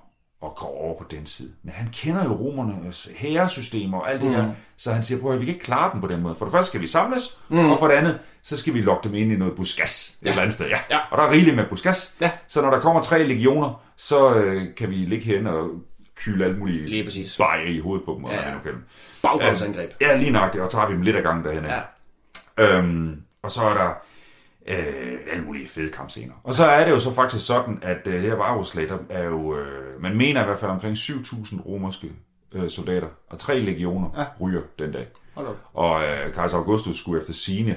[0.41, 1.51] og går over på den side.
[1.63, 4.35] Men han kender jo romernes hæresystemer og alt det mm.
[4.35, 6.35] der, så han siger, prøv at vi kan ikke klare dem på den måde.
[6.35, 7.71] For det første skal vi samles, mm.
[7.71, 10.27] og for det andet, så skal vi lokke dem ind i noget buskas ja.
[10.27, 10.67] et eller andet sted.
[10.67, 10.77] Ja.
[10.89, 10.99] ja.
[11.11, 12.31] Og der er rigeligt med buskas, ja.
[12.47, 15.69] så når der kommer tre legioner, så øh, kan vi ligge herinde og
[16.15, 17.37] kyle alt muligt Lige præcis.
[17.37, 18.55] bajer i hovedet på dem, eller Ja, ja.
[18.63, 18.83] dem.
[19.21, 19.91] Baggrundsangreb.
[20.01, 21.65] Ja, lige det, og tager vi dem lidt af gangen derhen.
[21.65, 21.81] Ja.
[22.63, 23.93] Øhm, og så er der
[24.67, 26.33] øh, alle mulige fede kampscener.
[26.43, 29.23] Og så er det jo så faktisk sådan, at øh, det her varehuslag, der er
[29.23, 32.11] jo, øh, man mener i hvert fald omkring 7.000 romerske
[32.51, 34.25] øh, soldater, og tre legioner ja.
[34.45, 35.07] ryger den dag.
[35.73, 37.75] Og øh, kejser Augustus skulle efter sine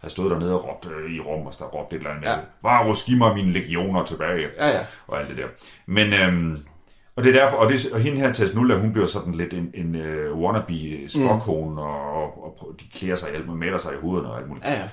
[0.00, 2.30] have stået dernede og råbt øh, i Rom, og der råbte et eller andet med,
[2.30, 2.38] Ja.
[2.62, 4.80] Varus, giv mig mine legioner tilbage Ja, ja.
[5.06, 5.46] og alt det der.
[5.86, 6.58] Men, øhm,
[7.16, 9.54] og det er derfor, og, det, og hende her, Tess Nulla, hun bliver sådan lidt
[9.54, 11.78] en, en uh, wannabe spokkone, mm.
[11.78, 14.66] og, og, og, de klæder sig alt, maler sig i hovedet og alt muligt.
[14.66, 14.88] Ja,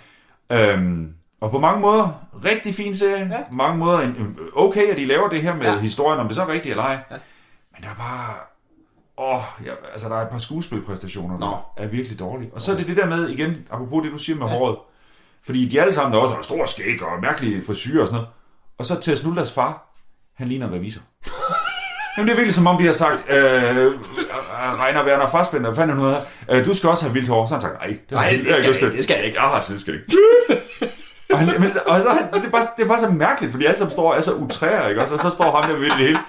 [0.50, 0.74] ja.
[0.74, 3.30] Øhm, og på mange måder, rigtig fin serie.
[3.32, 3.40] Ja.
[3.52, 5.80] Mange måder, en, okay, at de laver det her med ja.
[5.80, 7.00] Historien, om det så er rigtigt eller ej.
[7.12, 7.16] Ja.
[7.74, 8.34] Men der er bare...
[9.18, 12.52] Åh, ja, altså der er et par skuespilpræstationer, der er virkelig dårlige.
[12.54, 14.54] Og så er det det der med, igen, apropos det, du siger med ja.
[14.54, 14.78] håret.
[15.46, 18.34] Fordi de alle sammen der også har stor skæg og mærkelige frisyrer og sådan noget.
[18.78, 19.94] Og så Tess Nullas far,
[20.38, 21.02] han ligner en revisor.
[22.18, 23.36] Jamen det er virkelig som om de har sagt, øh,
[24.84, 27.46] Reiner Werner Fassbender, hvad fanden er nu hedder, øh, du skal også have vildt hår.
[27.46, 29.42] Så han sagt, nej, det, Nej, det skal jeg til." ikke, det skal jeg ikke.
[29.42, 30.04] Jeg har ikke.
[31.32, 33.66] og, han, men, og så, han- det, er bare, det er bare så mærkeligt, fordi
[33.66, 35.14] alle sammen står og er så utræer, ikke også?
[35.14, 36.20] Og så står ham der i det hele.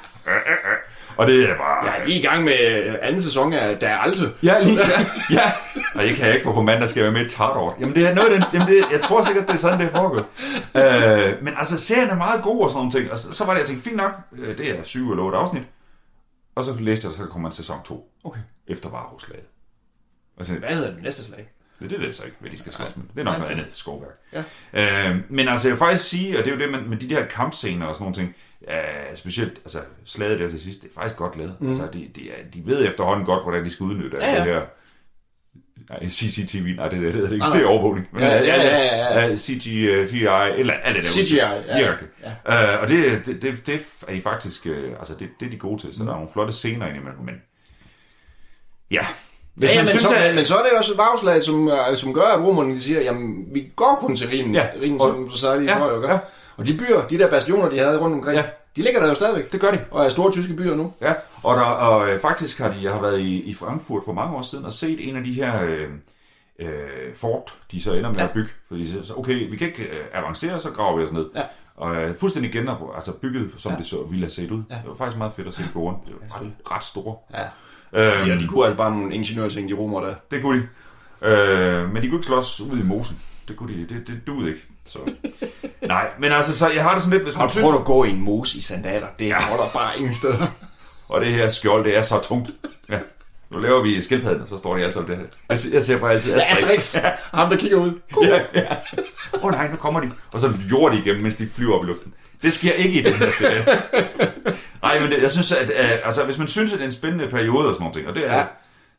[1.17, 1.85] Og det er bare...
[1.87, 4.33] Jeg er lige i gang med øh, anden sæson af Der er Alte.
[4.43, 5.01] Ja, lige, ja,
[5.31, 5.53] ja.
[5.95, 7.75] Og det kan jeg ikke få på mandag, skal jeg være med i Tardort.
[7.81, 9.91] Jamen, det er noget den, jamen det, jeg tror sikkert, det er sådan, det er
[9.97, 10.25] foregået.
[10.77, 13.13] Øh, men altså, serien er meget god og sådan nogle ting.
[13.13, 15.39] Og så, så var det, jeg tænkte, fint nok, øh, det er syv eller otte
[15.39, 15.63] afsnit.
[16.57, 18.41] Og så læste jeg, så kommer en sæson 2 Okay.
[18.69, 19.45] efter Varehuslaget.
[20.41, 21.49] Og så, Hvad hedder det næste slag?
[21.81, 23.05] Det, det ved jeg så ikke, hvad de skal slås med.
[23.15, 24.19] Det er nok Nej, noget andet skovværk.
[24.33, 25.11] Ja.
[25.11, 27.09] Øh, men altså, jeg vil faktisk sige, og det er jo det med, med de
[27.11, 28.35] der kampscener og sådan nogle ting,
[28.69, 31.57] øh, specielt altså, slaget der til sidst, det er faktisk godt lavet.
[31.61, 31.69] Mm.
[31.69, 34.45] Altså, de, de, de ved efterhånden godt, hvordan de skal udnytte Ja, ja.
[34.45, 34.63] det her
[35.91, 38.09] Nej, CCTV, nej, det, det, det, det, det, det er overvågning.
[38.13, 39.37] Men, Ja, ja, ja, ja, ja.
[39.37, 40.25] CGI,
[40.59, 41.11] eller alt det der.
[41.11, 41.77] CGI, ja.
[41.77, 42.11] Lige rigtigt.
[42.25, 43.75] Øh, og det, det, det, det
[44.09, 46.29] er de faktisk, øh, altså det, det er de gode til, så der er nogle
[46.33, 47.35] flotte scener indimellem, men
[48.91, 49.07] ja.
[49.59, 51.45] Hvis Ja, ja, man men, synes, så, at- men, så er det også et bagslag,
[51.45, 54.67] som, øh, som gør, at romerne de siger, jamen, vi går kun til Rhinen, Ja,
[55.01, 56.19] og- som du sagde lige ja, jo, ja.
[56.57, 58.45] Og de byer, de der bastioner, de havde rundt omkring, Ja.
[58.77, 59.53] de ligger der jo stadigvæk.
[59.53, 59.81] det gør de.
[59.91, 60.93] Og er store tyske byer nu.
[61.01, 64.13] Ja, og, der, og øh, faktisk har de, jeg har været i, i Frankfurt for
[64.13, 65.87] mange år siden og set en af de her øh,
[66.61, 66.69] øh,
[67.17, 68.25] fort, de så ender med ja.
[68.25, 68.51] At bygge.
[68.69, 71.27] Fordi de siger, så, okay, vi kan ikke øh, avancere, så graver vi os ned.
[71.37, 71.43] Ja.
[71.77, 73.79] Og øh, fuldstændig genop, altså bygget, som ja.
[73.79, 74.63] Det så ville have set ud.
[74.71, 74.75] Ja.
[74.75, 75.99] Det var faktisk meget fedt at se gå rundt.
[76.07, 77.17] Det var ret, ret store.
[77.35, 77.45] Ja.
[77.93, 80.15] Øhm, Ja, de kunne altså bare nogle ingeniørting, de romer der.
[80.31, 80.69] Det kunne
[81.23, 81.29] de.
[81.29, 83.21] Øh, men de kunne ikke slås ud i mosen.
[83.49, 83.95] Det kunne de.
[83.95, 84.61] Det, det duede ikke.
[84.85, 84.99] Så.
[85.89, 87.65] Nej, men altså, så jeg har det sådan lidt, hvis Har man du synes...
[87.65, 89.07] prøvet at gå i en mos i sandaler?
[89.19, 89.41] Det ja.
[89.43, 90.47] holder bare ingen steder.
[91.09, 92.51] Og det her skjold, det er så tungt.
[92.91, 92.99] Ja.
[93.51, 95.25] Nu laver vi skildpadden, og så står de alle sammen der.
[95.49, 96.97] Jeg, jeg ser bare altid Ja, Asterix.
[97.35, 97.93] Ham, der kigger ud.
[98.23, 98.77] Ja, ja.
[99.35, 100.11] Åh oh, nej, nu kommer de.
[100.33, 102.15] Og så jorder de igennem, mens de flyver op i luften.
[102.43, 103.65] Det sker ikke i den her serie.
[104.83, 106.95] Nej, men det, jeg synes, at uh, altså, hvis man synes, at det er en
[106.95, 108.39] spændende periode og sådan noget, og det er Ja.
[108.39, 108.47] ja.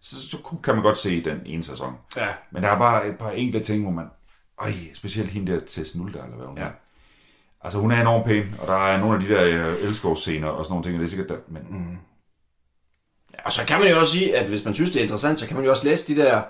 [0.01, 1.93] så, så kan man godt se den ene sæson.
[2.17, 2.27] Ja.
[2.51, 4.05] Men der er bare et par enkelte ting, hvor man...
[4.61, 6.63] Ej, specielt hende der Tess Nulda, eller hvad hun Ja.
[6.63, 6.69] er.
[7.63, 10.65] Altså, hun er enormt pæn, og der er nogle af de der øh, elskovsscener og
[10.65, 11.97] sådan nogle ting, og det er sikkert der, men mm.
[13.45, 15.47] Og så kan man jo også sige, at hvis man synes, det er interessant, så
[15.47, 16.41] kan man jo også læse de der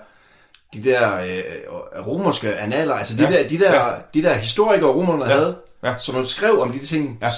[0.74, 3.30] de der øh, romerske analer, altså de, Ja.
[3.42, 3.94] der, de, der, ja.
[4.14, 5.32] de der historikere, romerne Ja.
[5.32, 5.94] havde, Ja.
[5.98, 7.18] som man skrev om de ting.
[7.22, 7.28] Ja.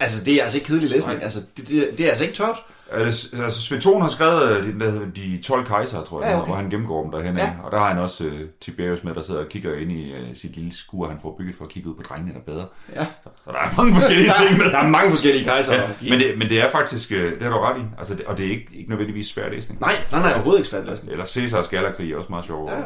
[0.00, 1.16] Altså, det er altså ikke kedelig læsning.
[1.18, 1.24] Nej.
[1.24, 2.56] Altså, det, det, det er altså ikke tørt.
[2.92, 6.46] Altså, Sveton har skrevet øh, de, de 12 kejser, tror jeg, Ja, okay.
[6.48, 7.36] hvor han gennemgår dem derhen.
[7.36, 7.50] Ja.
[7.64, 10.36] Og der har han også uh, Tiberius med, der sidder og kigger ind i uh,
[10.36, 12.66] sit lille skur, han får bygget for at kigge ud på drengene, der er bedre.
[12.94, 13.04] Ja.
[13.04, 14.64] Så, så der er mange forskellige ting med.
[14.72, 15.74] Der er mange forskellige kejser.
[15.74, 18.14] Ja, de, men, det, men det er faktisk, øh, det har du ret i, altså,
[18.14, 19.80] det, og det er ikke, ikke nødvendigvis svær læsning.
[19.80, 21.12] Nej, nej, nej, overhovedet ikke svært læsning.
[21.12, 22.70] Eller Caesars Gallerkrig er også meget sjov.
[22.70, 22.76] Ja.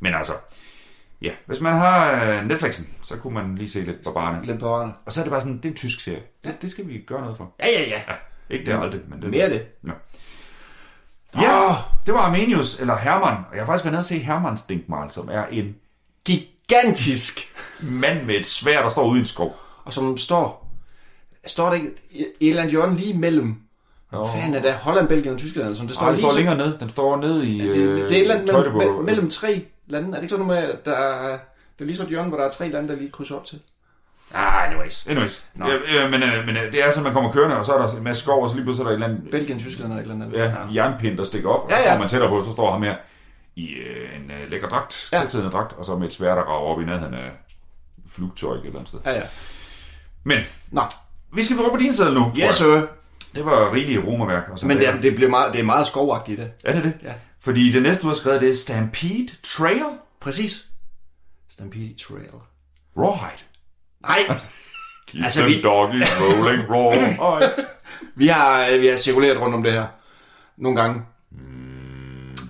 [0.00, 0.32] Men altså,
[1.22, 4.46] ja, hvis man har øh, Netflixen, så kunne man lige se lidt Barbarerne.
[4.46, 4.92] Lidt på varerne.
[5.06, 6.22] Og så er det bare sådan, det er en tysk serie.
[6.44, 7.54] Det, det skal vi gøre noget for.
[7.60, 8.00] Ja, ja, ja.
[8.50, 9.62] Ikke det aldrig, men det Mere det.
[9.86, 9.92] Ja.
[11.40, 11.74] Ja,
[12.06, 13.36] det var Armenius, eller Hermann.
[13.50, 15.74] Og jeg har faktisk været nede og se Hermanns Dinkmal, som er en
[16.24, 17.40] Gigantisk.
[17.80, 19.56] mand med et svær, der står ude i en skov.
[19.84, 20.66] Og som står...
[21.46, 23.56] Står der ikke i et eller andet hjørne lige mellem...
[24.10, 24.74] Hvad fanden er det?
[24.74, 25.74] Holland, Belgien og Tyskland?
[25.74, 25.88] Sådan.
[25.88, 26.78] Det står Ej, det lige står så- længere ned.
[26.78, 30.08] Den står nede i Det, det er et eller andet mellem, mellem tre lande.
[30.08, 31.36] Er det ikke sådan noget med, at der er, der
[31.80, 33.60] er lige så et hjørne, hvor der er tre lande, der lige krydser op til?
[34.34, 35.06] Ah, anyways.
[35.06, 35.44] Anyways.
[35.54, 35.66] Nå.
[35.68, 37.82] Ja, øh, men, øh, men øh, det er så, man kommer kørende, og så er
[37.82, 39.92] der en masse skov, og så lige pludselig er der et eller andet Belgien, Tyskland
[39.92, 40.32] og et eller andet.
[40.38, 41.88] ja, jernpind, der stikker op, og Ja, så ja.
[41.88, 42.94] kommer man tættere på, så står ham her
[43.56, 45.16] i øh, en øh, lækker dragt, Ja.
[45.16, 45.22] ja.
[45.22, 47.30] tætsiddende dragt, og så med et svær, der rager op i nærheden af
[48.08, 48.98] flugtøj et eller andet sted.
[49.06, 49.22] Ja, ja.
[50.24, 50.38] Men,
[50.70, 50.82] Nå,
[51.34, 52.80] vi skal over på din side nu, yes, sir.
[53.34, 54.48] Det var rigeligt romerværk.
[54.52, 56.50] Og så Men det, er- det, bliver meget, det er meget skovagtigt, det.
[56.64, 56.94] Er det det?
[57.02, 57.12] Ja.
[57.40, 59.82] Fordi det næste, du har skrevet, det er Stampede Trail
[60.20, 60.68] Præcis.
[61.48, 62.30] Stampede Trail.
[62.96, 63.42] Rawhide.
[64.02, 64.18] Nej,
[65.06, 67.54] Keep Altså, vi- doggies rolling rawhide.
[68.14, 69.86] vi har, vi har cirkuleret rundt om det her.
[70.56, 71.02] Nogle gange.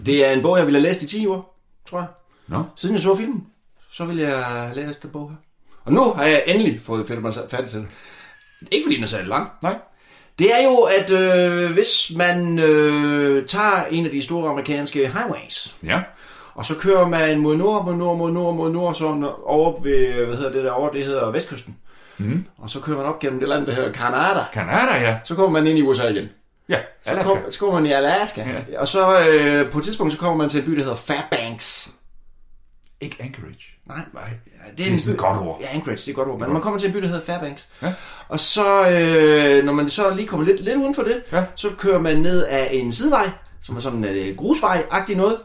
[0.07, 2.09] Det er en bog, jeg ville have læst i 10 år, tror jeg.
[2.47, 3.47] Nå, Siden jeg så filmen,
[3.93, 5.37] så ville jeg have læst den bog her.
[5.85, 7.09] Og nu har jeg endelig fået
[7.51, 7.89] fat til det.
[8.71, 9.51] Ikke fordi den er særlig lang.
[9.63, 9.79] nej.
[10.41, 15.75] Det er jo, at øh, hvis man øh, tager en af de store amerikanske highways,
[15.85, 16.01] Ja.
[16.55, 20.25] og så kører man mod nord, mod nord, mod nord, mod nord, så over ved,
[20.27, 21.77] hvad hedder det der over, det hedder Vestkysten.
[22.19, 22.45] Mm.
[22.59, 24.41] Og så kører man op gennem det land, der hedder Canada.
[24.53, 25.17] Canada, ja.
[25.25, 26.29] Så kommer man ind i USA igen.
[26.69, 27.29] Ja, Så, Alaska.
[27.35, 28.41] kom, så kommer man i Alaska.
[28.73, 28.81] Ja.
[28.81, 31.91] Og så øh, på et tidspunkt, så kommer man til en by, der hedder Fairbanks.
[33.01, 33.65] Ikke Anchorage.
[33.89, 34.23] Nej, nej.
[34.79, 35.59] Ja, Det er sådan et godt ord.
[35.61, 36.41] Ja, Anchorage, det er et godt ord.
[36.41, 37.69] Men man kommer til en by, der hedder Fairbanks.
[37.83, 37.93] Ja.
[38.29, 41.45] Og så, øh, når man så lige kommer lidt, lidt uden for det, Ja.
[41.55, 43.31] så kører man ned af en sidevej,
[43.63, 45.37] som er sådan en øh, grusvej-agtig noget.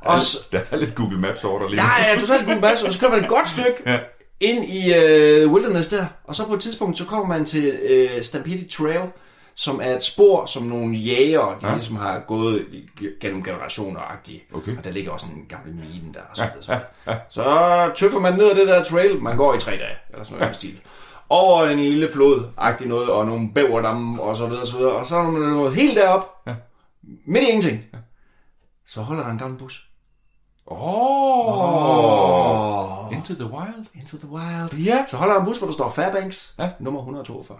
[0.00, 1.80] Og så, Der er lidt Google Maps over der lige.
[1.80, 3.98] der er totalt god masse, og så kører man et godt stykke Ja.
[4.40, 6.06] ind i øh, wilderness der.
[6.24, 9.00] Og så på et tidspunkt, så kommer man til øh, Stampede Trail,
[9.56, 11.68] som er et spor, som nogle jæger, de ja.
[11.68, 11.74] Ja.
[11.74, 12.66] ligesom har gået
[13.20, 14.42] gennem generationer-agtige.
[14.54, 14.76] Okay.
[14.76, 16.20] Og der ligger også en gammel mine der.
[16.30, 17.20] Og så, videre, så, videre.
[17.30, 20.38] så tøffer man ned ad det der trail, man går i tre dage, eller sådan
[20.38, 20.52] noget ja.
[20.52, 20.80] stil.
[21.28, 24.92] Over en lille flod-agtig noget, og nogle bæverdamme, og så videre, så videre.
[24.92, 26.54] Og så når man er nået helt derop, ja.
[27.26, 27.98] midt i ingenting, ja.
[28.86, 29.88] så holder der en gammel bus.
[30.66, 30.78] Oh.
[33.08, 33.12] Oh.
[33.12, 33.86] Into the Wild.
[33.94, 34.84] Into the Wild.
[34.84, 35.04] Ja.
[35.08, 36.70] Så holder der en bus, hvor der står Fairbanks, Ja.
[36.78, 37.58] nummer 142.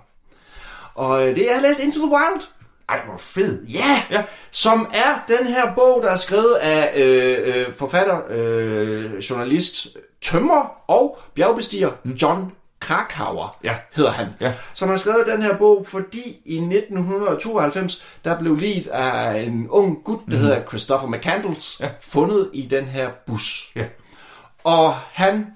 [0.94, 2.40] Og øh, det er læst Into the Wild.
[2.88, 3.64] Ej, hvor fed.
[3.66, 4.22] Ja, Ja.
[4.50, 9.86] som er den her bog, der er skrevet af øh, øh, forfatter, øh, journalist,
[10.22, 11.90] tømrer og bjergbestiger
[12.22, 13.76] John Krakauer, Ja.
[13.94, 14.26] hedder han.
[14.40, 14.52] Ja.
[14.74, 20.04] Som har skrevet den her bog, fordi i 1992, der blev liget af en ung
[20.04, 20.42] gut, der mm.
[20.42, 21.88] hedder Christopher McCandles, Ja.
[22.00, 23.72] fundet i den her bus.
[23.76, 23.84] Ja.
[24.64, 25.46] Og han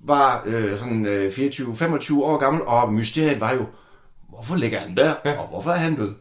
[0.00, 3.64] var øh, sådan øh, 24-25 år gammel, og mysteriet var jo,
[4.36, 5.38] hvorfor ligger han der, ja.
[5.38, 6.12] og hvorfor er han død?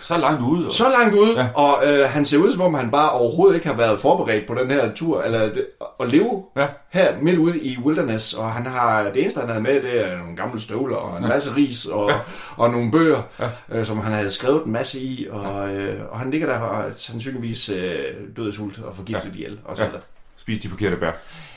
[0.00, 0.66] Så langt ude.
[0.66, 0.72] Og...
[0.72, 1.40] Så langt ude, Ja.
[1.42, 1.48] ja.
[1.54, 4.54] og øh, han ser ud som om, han bare overhovedet ikke har været forberedt på
[4.54, 5.66] den her tur, eller det,
[6.00, 6.66] at leve Ja.
[6.90, 10.16] her midt ude i wilderness, og han har, det eneste han havde med, det er
[10.18, 12.12] nogle gamle støvler, og en masse ris, og,
[12.56, 13.48] og nogle bøger, ja.
[13.78, 16.84] øh, som han havde skrevet en masse i, og, øh, og han ligger der og
[16.94, 18.04] sandsynligvis øh,
[18.36, 19.34] død af sult og forgiftet ja.
[19.34, 19.88] ihjel, og så Ja.
[19.88, 20.02] videre.
[20.50, 21.10] Spis de forkerte bær.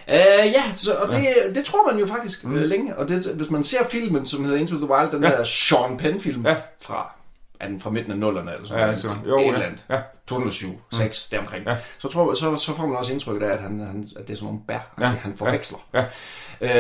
[0.10, 2.56] Øh, ja, så, og det, det tror man jo faktisk mm.
[2.56, 2.96] øh, længe.
[2.96, 5.30] Og det, hvis man ser filmen, som hedder Into the Wild, den Ja.
[5.30, 5.38] ja.
[5.38, 6.50] der Sean Penn-film Ja.
[6.52, 6.58] ja.
[6.82, 7.16] fra,
[7.60, 9.04] er den fra midten af nullerne eller sådan Ja, noget.
[9.04, 9.62] Ja, skal- jo, et ja.
[9.66, 9.84] andet.
[9.90, 10.00] Ja.
[10.28, 11.66] 2007, 6, deromkring.
[11.68, 11.76] Ja.
[12.00, 14.38] Så, tror, så, så får man også indtryk af, at, han, han, at det er
[14.38, 15.04] sådan nogle bær, Ja.
[15.10, 15.16] ja.
[15.16, 15.78] han forveksler.
[15.94, 16.04] Ja.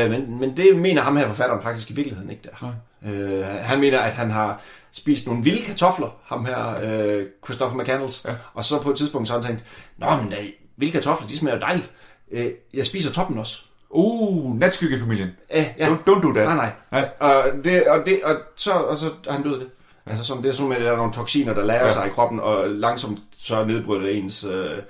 [0.05, 2.73] Øh, men, men det mener ham her forfatteren faktisk i virkeligheden ikke der.
[3.05, 8.25] Øh, han mener, at han har spist nogle vilde kartofler, ham her, øh, Christopher McCandles.
[8.25, 8.31] Ja.
[8.53, 9.63] Og så på et tidspunkt så har han tænkt,
[9.97, 10.45] Nå, men øh,
[10.77, 11.91] vilde kartofler, de smager jo dejligt.
[12.31, 13.61] Øh, jeg spiser toppen også.
[13.89, 15.29] Uh, natskyggefamilien.
[15.55, 15.87] Øh, ja.
[15.87, 16.45] Don't, don't do that.
[16.47, 16.71] Nej, nej.
[16.91, 17.09] Nej.
[17.19, 19.69] Og, det, og, det, og, så, og så han død af det.
[20.05, 21.85] Altså sådan, det er sådan med, at der er nogle toksiner, der lager Ja.
[21.87, 21.93] ja.
[21.93, 24.81] sig i kroppen, og langsomt så nedbryder det ens øh, et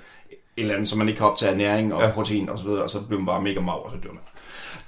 [0.56, 2.06] eller andet, så man ikke kan optage næring og Ja.
[2.06, 2.12] ja.
[2.12, 4.20] protein og så videre, og så bliver man bare mega mager, og så dør man.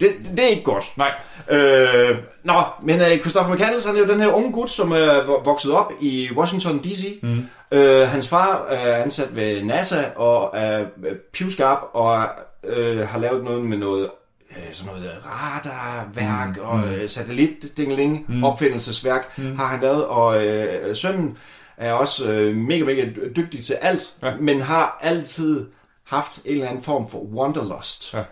[0.01, 0.85] Det, det, er ikke godt.
[0.97, 1.13] Nej.
[1.49, 5.21] Øh, nå, men øh, Christopher McCandless, han er jo den her unge gut, som er
[5.21, 7.19] vo- vokset op i Washington D.C.
[7.23, 7.49] Mm.
[7.73, 12.29] Øh, hans far er ansat ved NASA og er øh, pivskarp og
[12.65, 14.11] øh, har lavet noget med noget
[14.51, 16.63] øh, sådan noget radarværk mm.
[16.63, 18.45] og øh, satellit-dingeling, mm.
[18.45, 19.57] opfindelsesværk mm.
[19.57, 21.39] har han lavet, og øh, sønnen
[21.77, 24.33] er også øh, mega, mega dygtig til alt, ja.
[24.41, 25.67] men har altid
[26.05, 28.15] haft en eller anden form for wanderlust.
[28.15, 28.23] Ja.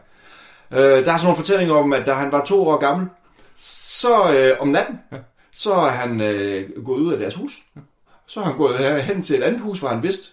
[0.75, 3.07] Øh, der er sådan nogle fortællinger om, at da han var to år gammel,
[3.59, 5.17] så øh, om natten, ja.
[5.57, 7.53] så er han øh, gået ud af deres hus.
[8.27, 10.29] Så er han gået her- hen til et andet hus, hvor han vidste,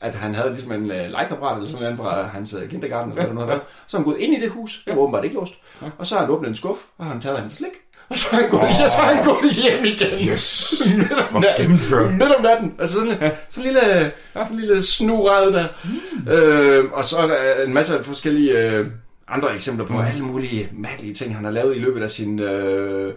[0.00, 3.32] at han havde ligesom en øh, legekammerat eller sådan noget fra hans øh, kindergarten, eller
[3.32, 3.60] nu havde været.
[3.86, 5.54] Så er han gået ind i det hus, det var åbenbart ikke låst.
[5.98, 7.70] Og så har han åbnet en skuff, og han taget hans slik.
[8.08, 8.74] Og så er han gået, oh.
[8.74, 10.32] så er han gået hjem igen.
[10.32, 10.74] Yes!
[10.96, 11.70] Midt om natten.
[12.12, 12.74] Midt om natten.
[12.78, 13.30] Altså sådan, ja.
[13.50, 15.64] sådan en lille, sådan en lille snurred der.
[15.84, 16.32] Mm.
[16.32, 18.86] Øh, og så er der en masse forskellige øh,
[19.28, 20.00] andre eksempler på mm.
[20.00, 23.14] alle mulige mærkelige ting, han har lavet i løbet af sin øh,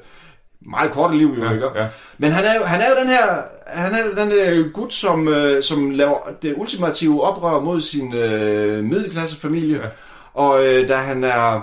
[0.61, 1.35] meget korte liv.
[1.39, 1.69] Jo, Ja, ikke?
[1.75, 1.87] ja.
[2.17, 5.27] Men han er jo, han er jo den her, han er den der gut, som,
[5.27, 9.77] øh, som laver det ultimative oprør mod sin øh, middelklassefamilie.
[9.77, 9.87] Ja.
[10.33, 11.61] Og øh, da han er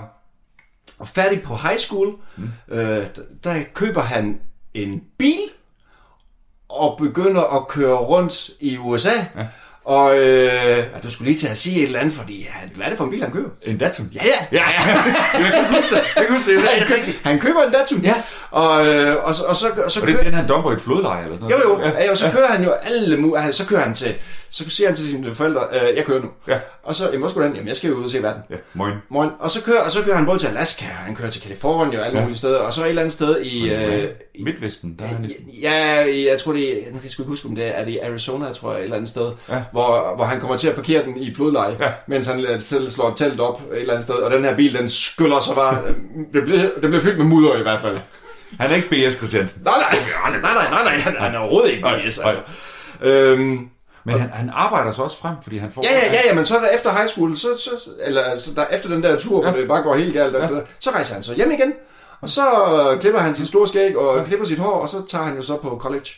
[1.05, 2.49] færdig på high school, mm.
[2.67, 3.05] øh, der,
[3.43, 4.39] der køber han
[4.73, 5.39] en bil,
[6.69, 9.13] og begynder at køre rundt i USA.
[9.35, 9.45] Ja.
[9.85, 12.89] Og øh, du skulle lige til at sige et eller andet, fordi ja, hvad er
[12.89, 13.49] det for en bil, han køber?
[13.61, 14.09] En Datsun.
[14.15, 14.31] Ja, ja.
[14.51, 14.95] Ja, ja.
[15.43, 16.01] jeg kan huske det.
[16.15, 16.61] Jeg kan huske det.
[16.61, 17.99] Han, kø- han køber en Datsun.
[18.01, 18.13] Ja.
[18.51, 20.73] Og, øh, og, så, og så, og så Og det er den, han dumper i
[20.75, 21.93] et flodleje eller sådan Jo, noget.
[21.93, 22.11] jo, ja.
[22.11, 24.15] og så kører han jo alle mu- altså, så kører han til,
[24.57, 26.27] så siger han til sine forældre, øh, jeg kører nu.
[26.47, 26.57] Ja.
[26.83, 27.55] Og så, jamen, skulle hen?
[27.55, 28.41] Jamen, jeg skal jo ud og se verden.
[28.49, 28.93] Ja, moin.
[29.09, 29.29] Morgen.
[29.39, 32.05] Og så kører, og så kører han både til Alaska, han kører til Kalifornien og
[32.05, 32.23] alle Ja.
[32.23, 35.25] mulige steder, og så et eller andet sted i, øh, i Midtvesten, der er han
[35.25, 35.59] i...
[35.61, 37.91] Ja, jeg tror det nu kan jeg sgu ikke huske, om det er, er det
[37.91, 39.63] i Arizona, tror jeg, et eller andet sted, Ja.
[39.71, 41.91] hvor, hvor han kommer til at parkere den i blodleje, Ja.
[42.07, 44.55] mens han øh, selv slår et telt op et eller andet sted, og den her
[44.55, 45.93] bil, den skyller sig bare, øh,
[46.33, 47.97] det bliver, det bliver fyldt med mudder i hvert fald.
[48.59, 49.13] Han er ikke B.S.
[49.15, 49.61] Christiansen.
[49.65, 49.99] Nej, nej,
[50.31, 52.37] nej, nej, nej, nej, nej, han, han er overhovedet ikke BS, altså.
[53.01, 53.69] Øhm,
[54.05, 55.83] Men han, han arbejder så også frem, fordi han får...
[55.83, 57.69] Ja, ja, ja, ja, men så der efter high school, så, så,
[58.01, 59.57] eller altså, der, efter den der tur, hvor Ja.
[59.57, 60.39] det bare går helt galt, ja.
[60.39, 61.73] der, så rejser han så hjem igen,
[62.21, 62.41] og så
[62.93, 64.23] øh, klipper han sit store skæg og ja.
[64.23, 66.09] klipper sit hår, og så tager han jo så på college.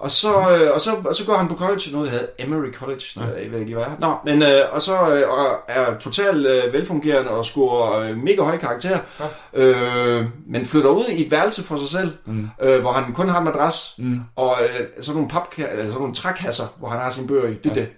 [0.00, 2.72] Og så, øh, og så, og så går han på college, noget der hedder Emory
[2.72, 3.20] College, ja.
[3.20, 3.96] jeg ved ikke lige hvad er.
[4.00, 8.42] Nå, men øh, og så øh, og er totalt øh, velfungerende og scorer øh, mega
[8.42, 9.62] høje karakterer, ja.
[9.62, 12.48] øh, men flytter ud i et værelse for sig selv, mm.
[12.62, 14.20] øh, hvor han kun har en madras, mm.
[14.36, 17.54] og øh, sådan nogle papka- eller sådan nogle trækasser, hvor han har sine bøger i.
[17.54, 17.80] Det er ja.
[17.80, 17.88] det.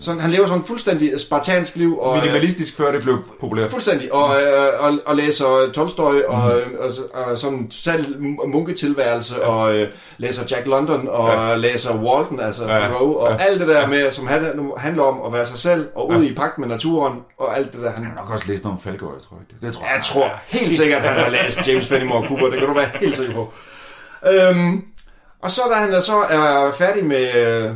[0.00, 1.98] Sådan, han lever sådan en fuldstændig spartansk liv.
[1.98, 3.70] Og, øh, Minimalistisk før det blev populært.
[3.70, 6.90] Fuldstændig, og, øh, og, og læser Tolstoy, og, øh, og,
[7.24, 8.16] og sådan total
[8.46, 9.46] munketilværelse, ja.
[9.46, 11.56] og øh, læser Jack London, og ja.
[11.56, 12.74] læser Walton, altså Ja.
[12.76, 12.80] ja.
[12.88, 13.36] Thoreau, og Ja.
[13.44, 16.34] alt det der med, som han, handler om at være sig selv, og ud i
[16.34, 17.90] pagt med naturen, og alt det der.
[17.92, 19.46] Han, har nok også læst noget om Falkeøj, tror jeg.
[19.50, 22.68] Det, det tror jeg tror helt sikkert, han har læst James Fenimore Cooper, det kan
[22.68, 23.52] du være helt sikker på.
[24.30, 24.84] Øhm,
[25.44, 27.26] og så da han så er færdig med,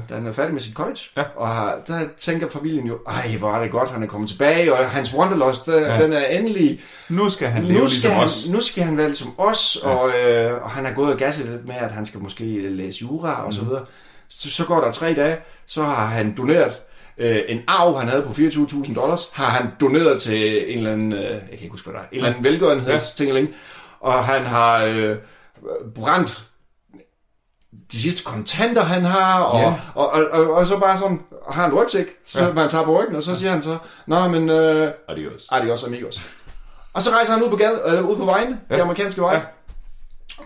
[0.09, 1.23] da han er færdig med sit college, Ja.
[1.37, 4.73] og har, der tænker familien jo, ej hvor er det godt, han er kommet tilbage,
[4.75, 5.95] og hans Wanderlust, der, Ja.
[5.95, 6.03] ja.
[6.03, 8.49] den er endelig, Nu skal han leve nu ligesom skal, han, os.
[8.49, 9.89] nu skal han være ligesom os, ja.
[9.89, 12.99] og, øh, og han har gået og gasset lidt med, at han skal måske læse
[13.03, 13.69] jura og så Mhm.
[13.71, 13.85] videre.
[14.29, 16.73] Så, så går der tre dage, så har han doneret
[17.19, 21.13] øh, en arv, han havde på 24.000 dollars, har han doneret til en eller anden,
[21.13, 23.49] øh, jeg kan ikke huske, hvad der er, en eller anden velgørenhedstingeling,
[24.01, 25.17] og han har øh,
[25.95, 26.45] brændt
[27.93, 29.75] de sidste kontanter, han har, og, Ja.
[29.95, 32.53] og, og, og, og, så bare sådan, har en rygsæk, så Ja.
[32.53, 35.47] man tager på ryggen, og så siger han så, Nå, men øh, Adios.
[35.53, 36.23] adios amigos.
[36.93, 38.77] Og så rejser han ud på, gade, eller ud på vejene, ja.
[38.77, 39.37] de amerikanske veje.
[39.37, 39.43] Ja.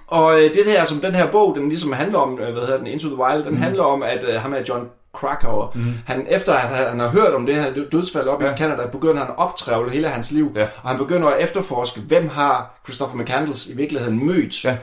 [0.07, 2.77] Og øh, det her, som den her bog, den ligesom handler om, øh, hvad hedder
[2.77, 3.57] den, Into the Wild, den mm.
[3.63, 5.95] handler om, at øh, ham er John Krakauer, mm.
[6.07, 8.53] han efter at han har hørt om det her dødsfald op ja.
[8.55, 10.67] I Canada, begynder han at optrævle hele hans liv, Ja.
[10.83, 14.77] og han begynder at efterforske, hvem har Christopher McCandless i virkeligheden mødt, Ja.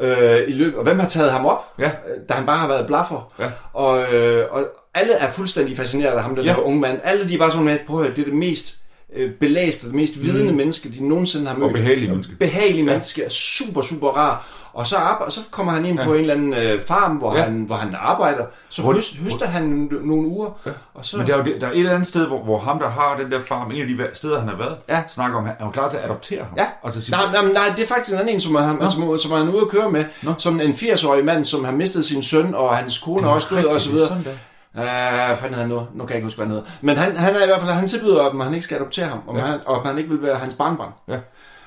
[0.00, 1.86] Øh, i løbet, og hvem har taget ham op, Ja.
[1.86, 1.90] øh,
[2.28, 3.32] da han bare har været blaffer.
[3.38, 3.46] Ja.
[3.72, 6.52] Og, øh, og alle er fuldstændig fascineret af ham, den Ja.
[6.54, 7.00] her unge mand.
[7.04, 8.74] Alle de er bare sådan med, prøv at høre, det er det mest
[9.16, 10.56] øh, belæste, det mest vidende mm.
[10.56, 11.68] menneske, de nogensinde har mødt.
[11.68, 12.32] Og behagelige menneske.
[12.38, 12.90] Behagelige Ja.
[12.90, 14.46] menneske, er super, super rar.
[14.76, 16.04] Og så, og så kommer han ind Ja.
[16.04, 17.42] på en eller anden øh, farm, hvor, Ja.
[17.42, 18.44] han, hvor han arbejder.
[18.68, 20.50] Så Hvor- høst, høster han n- nogle uger.
[20.66, 20.70] Ja.
[20.94, 22.58] Og så, Men der er jo det, der er et eller andet sted, hvor, hvor
[22.58, 25.02] ham, der har den der farm, en af de steder, han har været, Ja.
[25.08, 26.52] snakker om, at han er jo klar til at adoptere ham.
[26.56, 26.66] Ja.
[26.84, 29.32] Altså, sige, Nej, nej, nej, det er faktisk en anden en, som er, som, som
[29.32, 30.04] er han ude at køre med.
[30.22, 30.34] Nå.
[30.38, 33.64] Som en 80-årig mand, som har mistet sin søn, og hans kone er også død,
[33.64, 34.08] og så videre.
[34.24, 35.32] Der.
[35.32, 35.74] Uh, fanden han nu?
[35.94, 36.70] Nu kan jeg ikke huske, hvad han hedder.
[36.80, 39.18] Men han, han er i hvert fald, han tilbyder, om han ikke skal adoptere ham,
[39.28, 39.42] om Ja.
[39.42, 40.92] han, og om han ikke vil være hans barnbarn.
[41.08, 41.16] Ja.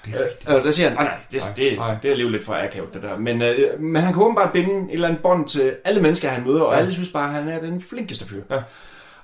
[0.06, 1.96] Det er Øh, og der siger han, nej, nej, det, Nej, det, nej.
[2.02, 3.18] det er alligevel lidt for akavet, det der.
[3.18, 6.44] Men, øh, men han kan åbenbart binde et eller andet bånd til alle mennesker, han
[6.48, 6.80] møder, og Ja.
[6.80, 8.42] alle synes bare, at han er den flinkeste fyr.
[8.52, 8.56] Ja.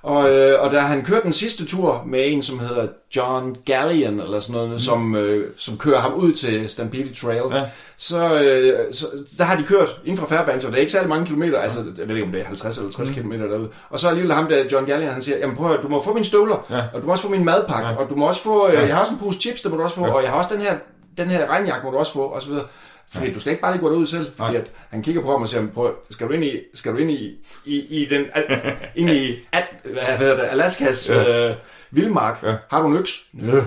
[0.06, 4.20] Og, øh, og da han kørte den sidste tur med en, som hedder John Gallion,
[4.20, 4.78] eller sådan noget, mm.
[4.78, 7.62] som, øh, som kører ham ud til Stampede Trail, Ja.
[7.96, 9.06] så, øh, så
[9.38, 11.78] der har de kørt inden fra Fairbanks, og det er ikke særlig mange kilometer, altså
[11.98, 13.14] jeg ved ikke om det er 50 eller 60 mm.
[13.14, 13.68] kilometer derude.
[13.90, 16.12] Og så alligevel ham der, John Gallion, han siger, jamen prøv at du må få
[16.14, 16.82] mine støvler, Ja.
[16.94, 17.96] og du må også få min madpakke, Ja.
[17.96, 18.80] og du må også få, øh, Ja.
[18.86, 20.12] jeg har også en pose chips, der må du også få, Ja.
[20.12, 20.74] og jeg har også den her,
[21.18, 22.64] den her regnjakke må du også få, og så videre.
[23.12, 24.60] Fordi du skal ikke bare lige gå derud selv, fordi Nej.
[24.60, 27.10] at han kigger på ham og siger, prøv, skal du ind i, skal du ind
[27.10, 28.26] i, i, i den,
[29.00, 31.48] ind i, at, hvad hedder det, Alaskas Ja.
[31.50, 31.56] øh,
[31.90, 32.54] vildmark, Ja.
[32.70, 33.10] har du en øks?
[33.32, 33.60] Nø.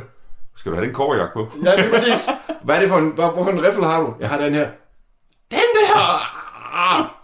[0.57, 1.51] Skal du have den kårjagt på?
[1.63, 2.29] Ja, lige præcis.
[2.63, 4.13] Hvad er det for en, hvad, hvorfor en riffel har du?
[4.19, 4.69] Jeg har den her.
[5.51, 7.15] Den der!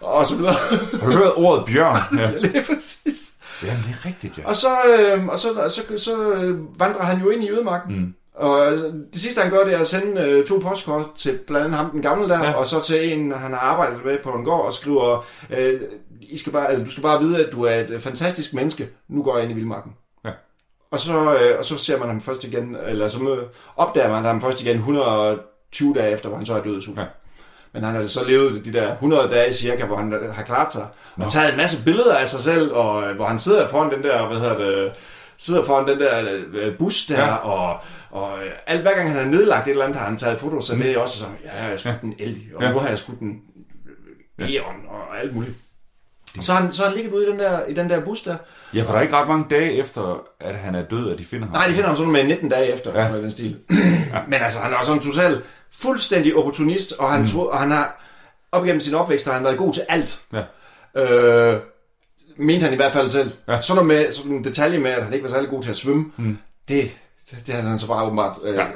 [0.00, 0.52] Og så videre.
[1.02, 1.98] Har du hørt ordet bjørn?
[2.20, 3.32] Ja, lige præcis.
[3.62, 4.46] ja det er rigtigt, ja.
[4.48, 7.96] Og så, øh, og så, så, så, så øh, vandrer han jo ind i ødemarken.
[7.98, 8.14] Mm.
[8.34, 8.78] Og øh,
[9.12, 11.90] det sidste han gør, det er at sende øh, to postkort til blandt andet ham,
[11.90, 12.52] den gamle der, Ja.
[12.52, 15.80] og så til en, han har arbejdet med på en gård, og skriver, øh,
[16.20, 18.88] I skal bare, altså, du skal bare vide, at du er et øh, fantastisk menneske.
[19.08, 19.92] Nu går jeg ind i vildmarken.
[20.24, 20.30] Ja.
[20.90, 24.24] Og så, øh, og så ser man ham først igen, eller så mø- opdager man
[24.24, 26.90] ham først igen 120 dage efter, hvor han så er død i.
[26.96, 27.04] Ja.
[27.72, 30.86] Men han har så levet de der 100 dage cirka, hvor han har klaret sig.
[31.16, 31.24] Nå.
[31.24, 34.02] Og taget en masse billeder af sig selv, og øh, hvor han sidder foran den
[34.02, 34.92] der, hvad hedder det,
[35.38, 37.34] sidder foran den der øh, bus der, Ja.
[37.34, 37.78] og,
[38.10, 40.60] og øh, alt, hver gang han har nedlagt et eller andet, har han taget foto,
[40.60, 42.72] så det er også sådan, ja, jeg har skudt en Elg, og Ja.
[42.72, 43.40] nu har jeg skudt en
[44.38, 45.54] Eon, og alt muligt.
[46.40, 48.36] Så har han, så han ligget ude i den, der, i den der bus der.
[48.74, 51.24] Ja, for der er ikke ret mange dage efter, at han er død, at de
[51.24, 51.54] finder ham.
[51.56, 53.06] Nej, de finder ham sådan med 19 dage efter, ja.
[53.06, 53.58] sådan den stil.
[54.30, 55.42] Men altså, han er også en total
[55.72, 57.26] fuldstændig opportunist, og han, mm.
[57.26, 58.04] tror, og han har
[58.52, 60.20] op igennem sin opvækst, har han været god til alt.
[60.32, 60.42] Ja.
[61.02, 61.60] Øh,
[62.36, 63.30] mente han i hvert fald selv.
[63.48, 63.60] Ja.
[63.60, 65.76] Sådan noget med, sådan en detalje med, at han ikke var særlig god til at
[65.76, 66.38] svømme, mm.
[66.68, 66.90] det,
[67.30, 68.36] det, det havde han så bare åbenbart.
[68.44, 68.66] Øh, Ja.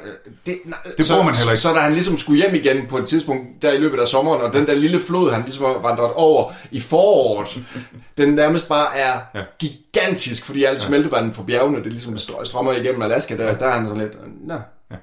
[0.45, 1.61] det, nej, Det så, man heller ikke.
[1.61, 4.41] Så da han ligesom skulle hjem igen på et tidspunkt, der i løbet af sommeren,
[4.41, 7.59] og den der lille flod, han ligesom vandret over i foråret,
[8.17, 9.39] den nærmest bare er Ja.
[9.39, 9.45] ja.
[9.59, 13.71] gigantisk, fordi alt smeltevand fra bjergene, det ligesom strø- strømmer igennem Alaska, der, der er
[13.71, 14.55] han sådan lidt, nå,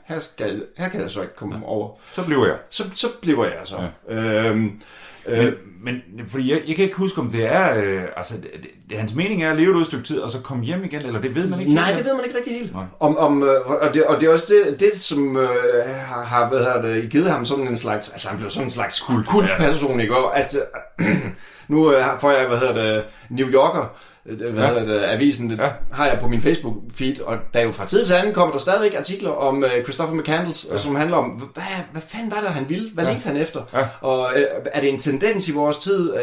[0.05, 1.91] her, skal, her kan jeg så ikke komme over.
[2.13, 2.57] Så bliver jeg.
[2.71, 3.77] Så, så bliver jeg så.
[4.09, 4.15] Ja.
[4.17, 4.81] Øhm,
[5.29, 7.75] øh, Men, fordi jeg, jeg kan ikke huske, om det er...
[7.75, 8.51] Øh, altså, det,
[8.91, 11.21] det, hans mening er at leve et stykke tid, og så komme hjem igen, eller
[11.21, 11.97] det ved man ikke Nej, helt.
[11.99, 12.75] det ved man ikke rigtig helt.
[12.75, 12.85] Nej.
[13.01, 15.49] Om, om, øh, og, det, og det er også det, det som øh,
[15.87, 18.71] har, har hvad hedder det, givet ham sådan en slags, altså han blev sådan en
[18.71, 19.57] slags kult, kult ja.
[19.57, 20.17] person, ikke?
[20.17, 20.59] Og, altså,
[21.69, 24.69] nu øh, får jeg, hvad hedder det, New Yorker, øh, hvad Ja.
[24.69, 25.69] hedder det, avisen, det Ja.
[25.93, 28.59] har jeg på min Facebook-feed, og der er jo fra tid til anden kommer der
[28.61, 30.77] stadigvæk artikler om øh, Christopher McCandles, ja.
[30.77, 32.91] som handler om, hvad, hvad fanden var det, han ville?
[32.95, 33.13] Hvad Ja.
[33.13, 33.63] ledte han efter?
[33.73, 33.85] Ja.
[34.01, 36.21] Og øh, er det en tendens i vores tid, øh,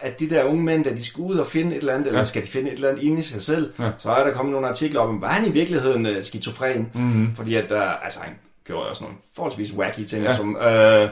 [0.00, 2.18] at de der unge mænd, der de skal ud og finde et eller andet, eller
[2.20, 2.24] Ja.
[2.24, 3.90] skal de finde et eller andet inde i sig selv, Ja.
[3.98, 6.90] så er der kommet nogle artikler om, var han i virkeligheden øh, skizofren?
[6.94, 7.36] Mm-hmm.
[7.36, 8.32] Fordi at der, altså han
[8.66, 10.36] gjorde også nogle forholdsvis wacky ting, ja.
[10.36, 11.08] som, øh,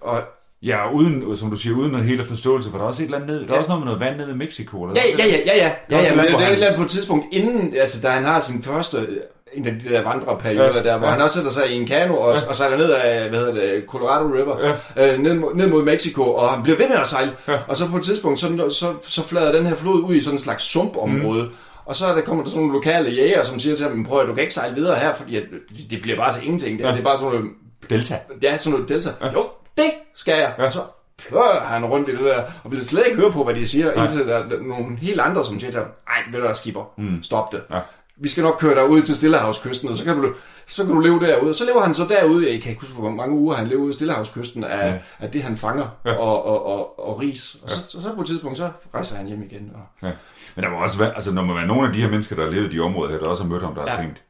[0.00, 0.22] og
[0.62, 3.16] Ja, uden, som du siger, uden en helt forståelse, for der er også et eller
[3.18, 3.58] andet ned, der er Ja.
[3.58, 4.82] også noget med noget vand nede ved Mexico.
[4.84, 6.82] Eller Ja, ja, ja, ja, ja, ja, ja, men det, er et eller andet på
[6.84, 9.16] et tidspunkt inden, altså da han har sin første, øh,
[9.52, 11.12] en af de der vandreperioder Ja, ja, der, hvor ja.
[11.12, 11.16] ja.
[11.16, 12.40] han også sætter sig i en kano og, ja.
[12.48, 15.12] og sejler ned af, hvad hedder det, Colorado River, Ja.
[15.14, 17.52] øh, ned, mod- ned mod Mexico, og han bliver ved med at sejle, Ja.
[17.52, 17.58] ja.
[17.68, 20.36] og så på et tidspunkt, så, så, så flader den her flod ud i sådan
[20.36, 21.50] en slags sumpområde, mm.
[21.84, 24.20] Og så er der kommer der sådan nogle lokale jæger, som siger til ham, prøv
[24.20, 25.42] at du kan ikke sejle videre her, fordi at
[25.90, 26.78] det bliver bare til ingenting.
[26.78, 26.88] Det, Ja.
[26.88, 26.94] ja.
[26.94, 27.46] det er bare sådan noget,
[27.90, 28.18] Delta.
[28.40, 29.10] det er sådan noget delta.
[29.22, 29.26] Ja.
[29.32, 29.44] Jo,
[29.78, 30.54] det skal jeg.
[30.58, 30.62] Ja.
[30.62, 30.66] Ja.
[30.66, 30.80] Og så
[31.28, 33.94] pløjer han rundt i det der, og vil slet ikke høre på, hvad de siger,
[33.94, 34.04] Nej.
[34.04, 36.92] indtil der, er nogle helt andre, som siger til ham, ej, ved du hvad, skipper,
[36.96, 37.22] mm.
[37.22, 37.62] stop det.
[37.70, 37.80] Ja.
[38.20, 40.32] Vi skal nok køre dig ud til Stillehavskysten, og så kan du,
[40.66, 41.54] så kan du leve derude.
[41.54, 43.90] Så lever han så derude, jeg kan ikke huske, hvor mange uger han lever ude
[43.90, 44.92] i Stillehavskysten af, Ja.
[44.92, 44.98] ja.
[45.20, 46.10] af det, han fanger, Ja.
[46.10, 46.16] ja.
[46.18, 47.56] og, og, og, og ris.
[47.62, 49.70] Og så, så, så på et tidspunkt, så rejser han hjem igen.
[49.74, 50.12] Og, Ja.
[50.54, 52.44] Men der må også være, altså når man er nogle af de her mennesker, der
[52.44, 53.96] har levet i de områder her, der også har mødt ham, der har Ja.
[54.02, 54.22] tænkt,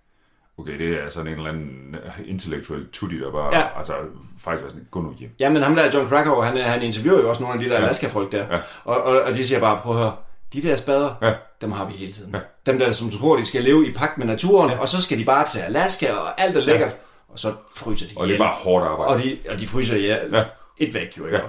[0.59, 3.65] okay, det er sådan en eller anden intellektuel tutti, der bare, Ja.
[3.79, 3.93] altså
[4.41, 5.31] faktisk var sådan, gå nu hjem.
[5.41, 7.79] Ja, men ham der, John Krakauer, han, han interviewer jo også nogle af de der
[7.81, 7.85] Ja.
[7.85, 8.47] Alaska-folk der.
[8.51, 8.59] Ja.
[8.85, 10.13] Og, og, og de siger bare, prøv at høre,
[10.53, 11.33] de der spader, Ja.
[11.61, 12.35] dem har vi hele tiden.
[12.35, 12.41] Ja.
[12.67, 14.79] Dem der, som tror, de skal leve i pagt med naturen, ja.
[14.79, 16.97] og så skal de bare til Alaska, og alt er lækkert,
[17.29, 19.11] og så fryser de Og det er bare hårdt arbejde.
[19.15, 20.19] og, de, og de fryser ihjel.
[20.33, 20.39] Ja.
[20.39, 20.45] Ja.
[20.79, 21.37] Et væk jo, ikke?
[21.37, 21.43] Ja.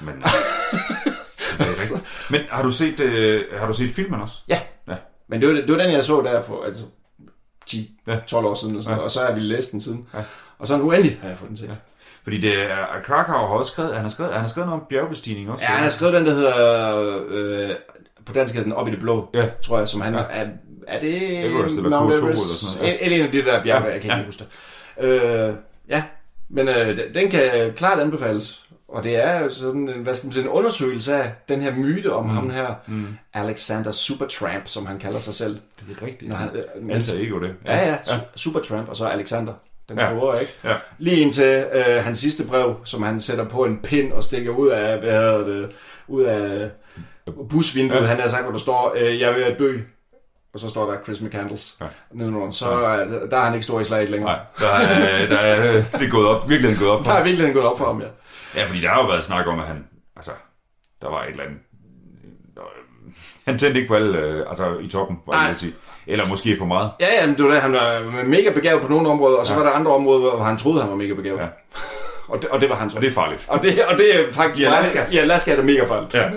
[0.00, 0.14] Men,
[1.60, 2.30] rigtigt.
[2.30, 4.34] Men har du set, øh, har du set filmen også?
[4.48, 4.58] Ja.
[4.88, 4.94] Ja.
[5.28, 6.84] Men det var, det var den, jeg så der for altså,
[7.72, 7.76] 10-12
[8.06, 8.36] Ja.
[8.36, 9.00] år siden, eller sådan, Ja.
[9.00, 9.04] ja.
[9.04, 10.06] og så har vi læst den siden.
[10.14, 10.18] Ja.
[10.18, 10.24] Ja.
[10.58, 11.66] Og så nu endelig har jeg fået den set.
[11.68, 11.72] Ja,
[12.22, 14.86] Fordi det er, Krakauer har også skrevet, han har skrevet, han har skrevet noget om
[14.88, 15.64] bjergbestigning også.
[15.64, 17.70] ja han har skrevet den, der hedder, øh,
[18.26, 19.46] på dansk hedder den Op i det blå, Ja.
[19.64, 20.20] tror jeg, som han Ja.
[20.30, 20.46] er,
[20.86, 22.60] er det Everest eller Mount K2 eller Everest?
[22.60, 23.04] sådan noget, ja.
[23.04, 23.92] Eller en af de der bjerge, Ja.
[23.92, 24.16] jeg kan Ja.
[24.16, 24.44] ikke huske
[24.98, 25.04] det.
[25.04, 25.54] Øh,
[25.88, 26.02] ja,
[26.48, 28.64] men øh, den kan klart anbefales.
[28.88, 31.74] Og det er jo sådan en, hvad skal man sige, en undersøgelse af den her
[31.74, 32.30] myte om mm.
[32.30, 33.06] ham her, mm.
[33.34, 35.58] Alexander Supertramp, som han kalder sig selv.
[35.88, 36.30] Det er rigtigt.
[36.30, 37.54] Når han, øh, Alter ego det.
[37.66, 38.18] Ja, ja, ja.
[38.36, 39.52] Supertramp, og så Alexander,
[39.88, 40.10] den Ja.
[40.10, 40.52] store, ikke?
[40.64, 40.74] Ja.
[40.98, 44.68] Lige indtil øh, hans sidste brev, som han sætter på en pind og stikker ud
[44.68, 45.70] af, hvad hedder det,
[46.08, 46.70] ud af
[47.50, 47.96] busvinduet.
[47.98, 48.02] Ja.
[48.02, 48.08] Ja.
[48.08, 49.78] Han har sagt, hvor der står, øh, jeg at dø.
[50.54, 51.84] Og så står der Chris McCandles Ja.
[51.84, 51.90] ja.
[52.12, 52.50] nedenunder.
[52.50, 54.30] Så øh, der er han ikke stor i slaget længere.
[54.36, 57.16] Nej, der er, der er, det er gået op, virkelig gået op for Der er
[57.16, 57.26] ham.
[57.26, 58.06] virkelig gået op for ham, ja.
[58.54, 59.84] Ja, fordi der har jo været snak om, at han,
[60.16, 60.30] altså,
[61.02, 61.58] der var et eller andet,
[62.54, 62.60] der,
[63.44, 65.74] han tændte ikke på alle, øh, altså i toppen, var jeg sige.
[66.06, 66.90] Eller måske for meget.
[67.00, 69.52] Ja, ja, men det var det, han var mega begavet på nogle områder, og så
[69.52, 69.58] Ja.
[69.58, 71.38] var der andre områder, hvor han troede, han var mega begavet.
[71.40, 71.46] Ja.
[72.28, 72.96] Og, det, og det var han så.
[72.96, 73.46] Og det er farligt.
[73.48, 75.04] Og det, og det er faktisk I Alaska?
[75.10, 76.14] I Alaska er det mega farligt.
[76.14, 76.30] Ja.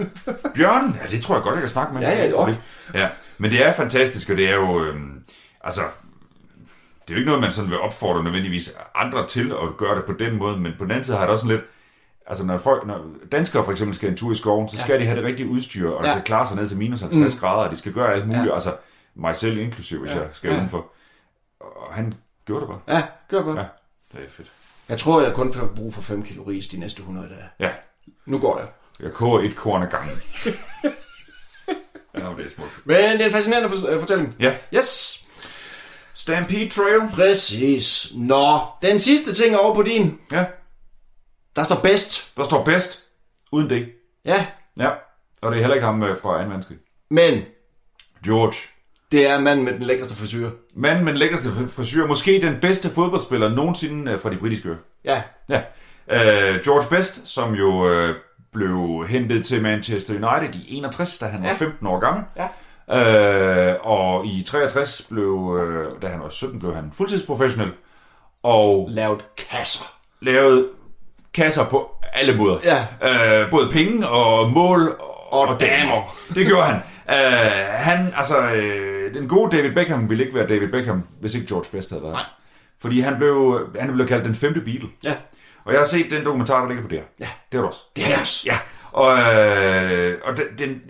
[0.56, 2.02] Bjørn, ja, det tror jeg godt, jeg kan snakke med.
[2.02, 2.54] Ja, ja, jo.
[2.94, 3.10] ja.
[3.38, 5.24] Men det er fantastisk, og det er jo, øhm,
[5.64, 5.82] altså,
[7.02, 10.06] det er jo ikke noget, man sådan vil opfordre nødvendigvis andre til at gøre det
[10.06, 11.66] på den måde, men på den anden side har det også sådan lidt,
[12.32, 15.00] altså når, folk, når danskere for eksempel skal en tur i skoven, så skal ja.
[15.00, 16.16] de have det rigtige udstyr, og ja.
[16.16, 17.40] Det klare sig ned til minus 50 mm.
[17.40, 18.54] grader, og de skal gøre alt muligt, ja.
[18.54, 18.76] Altså
[19.16, 20.20] mig selv inklusiv, hvis ja.
[20.20, 20.58] Jeg skal Ja.
[20.58, 20.86] udenfor.
[21.60, 22.14] Og han
[22.46, 22.96] gjorde det bare.
[22.98, 23.58] Ja, gør godt.
[23.58, 23.62] Ja.
[23.62, 23.68] Ja.
[24.18, 24.52] Det er fedt.
[24.90, 27.50] Jeg tror, jeg kun får brug for 5 kilo ris de næste 100 dage.
[27.60, 27.70] Ja,
[28.26, 28.68] Nu går jeg.
[29.00, 30.22] jeg koger et korn ad gangen.
[32.16, 32.82] ja, det er smukt.
[32.86, 34.36] Men det er en fascinerende øh, fortælling.
[34.40, 34.54] Ja.
[34.76, 35.24] Yes,
[36.14, 37.02] Stampede Trail.
[37.14, 38.12] præcis.
[38.16, 40.20] Nå, den sidste ting over på din.
[40.32, 40.46] Ja,
[41.56, 42.38] Der står bedst.
[42.38, 43.04] der står bedst,
[43.52, 43.92] uden det.
[44.26, 44.46] Ja,
[44.78, 44.90] Ja,
[45.42, 46.48] og det er heller ikke ham øh, fra 2.
[46.48, 46.78] verdenskrig.
[47.10, 47.42] men
[48.26, 48.54] George
[49.12, 50.50] Det er manden med den lækreste frisyr.
[50.76, 52.06] Manden med den lækkerste frisyr.
[52.08, 54.76] Måske den bedste fodboldspiller nogensinde øh, fra de britiske øer.
[55.04, 55.62] Ja, Ja.
[56.08, 58.16] Øh, George Best, som jo øh,
[58.54, 61.54] blev hentet til Manchester United i 61, da han var Ja.
[61.54, 62.24] 15 år gammel.
[62.38, 62.48] Ja.
[63.74, 67.72] Øh, og i 63, blev, øh, da han var 17, blev han fuldtidsprofessionel.
[68.44, 69.86] Og lavet kasser.
[70.22, 70.70] lavede
[71.34, 72.58] kasser på alle måder.
[72.64, 73.42] Ja.
[73.42, 76.16] Øh, både penge og mål og, Og damer.
[76.36, 76.76] Det gjorde han.
[77.10, 81.48] Øh, han, altså, øh, den gode David Beckham ville ikke være David Beckham, hvis ikke
[81.48, 82.14] George Best havde været.
[82.14, 82.24] Nej.
[82.82, 84.90] Fordi han blev, han blev kaldt den femte Beatle.
[85.04, 85.14] Ja.
[85.66, 87.06] Og jeg har set den dokumentar, der ligger på det her.
[87.20, 87.28] Ja.
[87.52, 87.80] Det har du også.
[87.96, 88.44] Det er også.
[88.46, 88.56] Ja.
[88.92, 90.82] Og, øh, og den, den,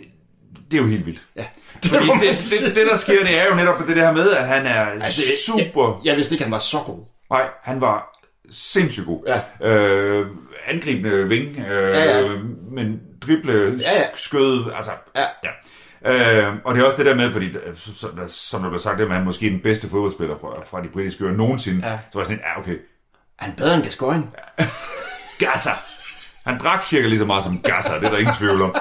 [0.71, 1.21] det er jo helt vildt.
[1.35, 1.45] Ja.
[1.85, 4.31] Fordi må man det, det, det, der sker, det er jo netop det der med,
[4.31, 5.87] at han er altså, super...
[5.87, 7.05] Jeg, jeg vidste ikke, han var så god.
[7.31, 8.10] Nej, han var
[8.51, 9.23] sindssygt god.
[9.61, 9.67] Ja.
[9.69, 10.27] Øh,
[10.67, 12.29] angribende ving, øh, Ja, ja.
[12.71, 13.67] men drible, Ja,
[14.01, 14.05] ja.
[14.15, 14.91] skød, altså...
[15.15, 15.25] Ja.
[15.43, 15.49] ja.
[16.05, 18.97] Øh, og det er også det der med, fordi øh, som, som der blev sagt,
[18.97, 21.87] det at han måske er den bedste fodboldspiller fra, fra de britiske øer nogensinde.
[21.87, 21.93] Ja.
[22.11, 22.73] Så var jeg sådan ja, okay,
[23.39, 24.27] Er han bedre end Gascoigne?
[25.39, 25.71] Gasser.
[26.45, 28.75] Han drak cirka lige så meget som Gasser, det er der ingen tvivl om.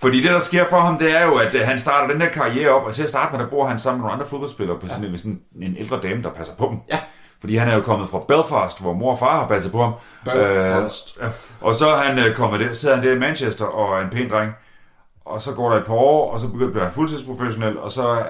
[0.00, 2.28] Fordi det, der sker for ham, det er jo, at øh, han starter den her
[2.28, 4.78] karriere op, og til at starte med, der bor han sammen med nogle andre fodboldspillere
[4.80, 6.78] på sådan, en, sådan en ældre dame, der passer på dem.
[6.92, 6.98] Ja.
[7.40, 9.92] Fordi han er jo kommet fra Belfast, hvor mor og far har passet på ham.
[10.24, 11.18] Belfast.
[11.22, 11.28] Øh,
[11.60, 14.10] og så er han øh, kommet der, sidder han der i Manchester og er en
[14.10, 14.52] pæn dreng.
[15.24, 18.22] Og så går der et par år, og så begynder bliver han fuldtidsprofessionel, og så,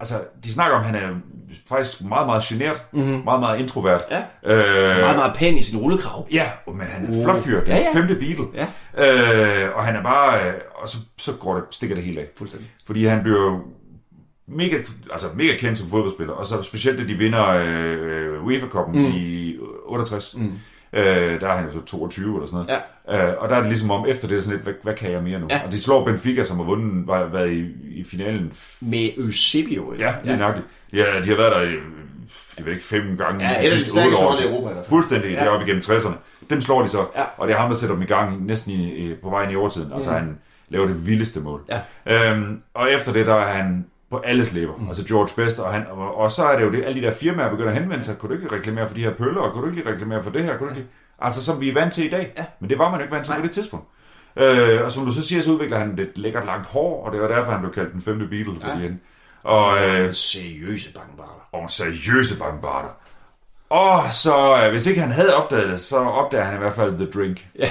[0.00, 0.14] altså,
[0.44, 1.08] de snakker om, at han er
[1.68, 3.22] faktisk meget, meget genert, mm-hmm.
[3.24, 4.02] meget, meget introvert.
[4.10, 4.22] Ja.
[4.54, 6.26] Øh, Meget, meget pæn i sin rullekrav.
[6.32, 7.60] Ja, men han er en flot fyr.
[7.60, 8.00] Den Ja, ja.
[8.00, 8.44] femte Beatle.
[8.54, 8.66] Ja.
[9.66, 10.46] Øh, og han er bare...
[10.48, 12.26] Øh, og så, så går det, stikker det helt af.
[12.38, 12.70] Fuldstændig.
[12.86, 13.58] Fordi han bliver
[14.48, 14.76] mega,
[15.12, 16.34] altså mega kendt som fodboldspiller.
[16.34, 19.12] Og så specielt, da de vinder øh, UEFA-koppen mm.
[19.14, 20.34] i 68.
[20.38, 20.52] Mm.
[20.92, 22.82] Øh, der er han jo så 22 eller sådan noget.
[23.08, 23.28] Ja.
[23.28, 25.12] Øh, og der er det ligesom om, efter det er sådan lidt, hvad, hvad kan
[25.12, 25.46] jeg mere nu?
[25.50, 25.60] Ja.
[25.66, 28.52] Og de slår Benfica, som har vundet, var, været i, i finalen.
[28.80, 29.94] Med Eusebio.
[29.98, 30.38] Ja, lige ja.
[30.38, 30.66] nøjagtigt.
[30.92, 31.80] Ja, de har været der,
[32.58, 34.38] de ved ikke, fem gange Ja, de sidste otte år.
[34.40, 34.88] i Europa i hvert fald.
[34.88, 35.44] Fuldstændig, ja.
[35.44, 36.14] Deroppe igennem 60'erne.
[36.50, 37.22] Dem slår de så, Ja.
[37.36, 39.92] og det er ham, der sætter dem i gang næsten i, på vejen i overtiden.
[39.92, 40.38] Altså han
[40.68, 41.60] laver det vildeste mål.
[42.06, 42.30] Ja.
[42.32, 44.76] Øhm, og efter det, der er han på alles læber.
[44.76, 44.88] Mm.
[44.88, 47.12] Altså George Best, og, han, og, og så er det jo det, alle de der
[47.12, 48.18] firmaer begynder at henvende sig.
[48.18, 50.30] Kunne du ikke reklamere for de her pøller, og kunne du ikke lige reklamere for
[50.30, 50.56] det her?
[50.58, 50.88] Kunne du ikke?
[51.18, 52.32] Altså som vi er vant til i dag.
[52.36, 52.44] Ja.
[52.60, 53.40] Men det var man jo ikke vant til Nej.
[53.40, 53.86] på det tidspunkt.
[54.36, 57.20] Øh, og som du så siger, så udvikler han et lækkert langt hår, og det
[57.20, 58.54] var derfor, han blev kaldt den femte Beatle.
[58.60, 58.86] Fordi Ja.
[58.88, 59.00] han,
[59.42, 61.48] og, øh, Seriøse bakkenbarter.
[61.52, 62.88] og seriøse bankbarter.
[63.70, 66.92] Og så, øh, hvis ikke han havde opdaget det, så opdager han i hvert fald
[66.98, 67.46] The Drink.
[67.58, 67.68] Ja.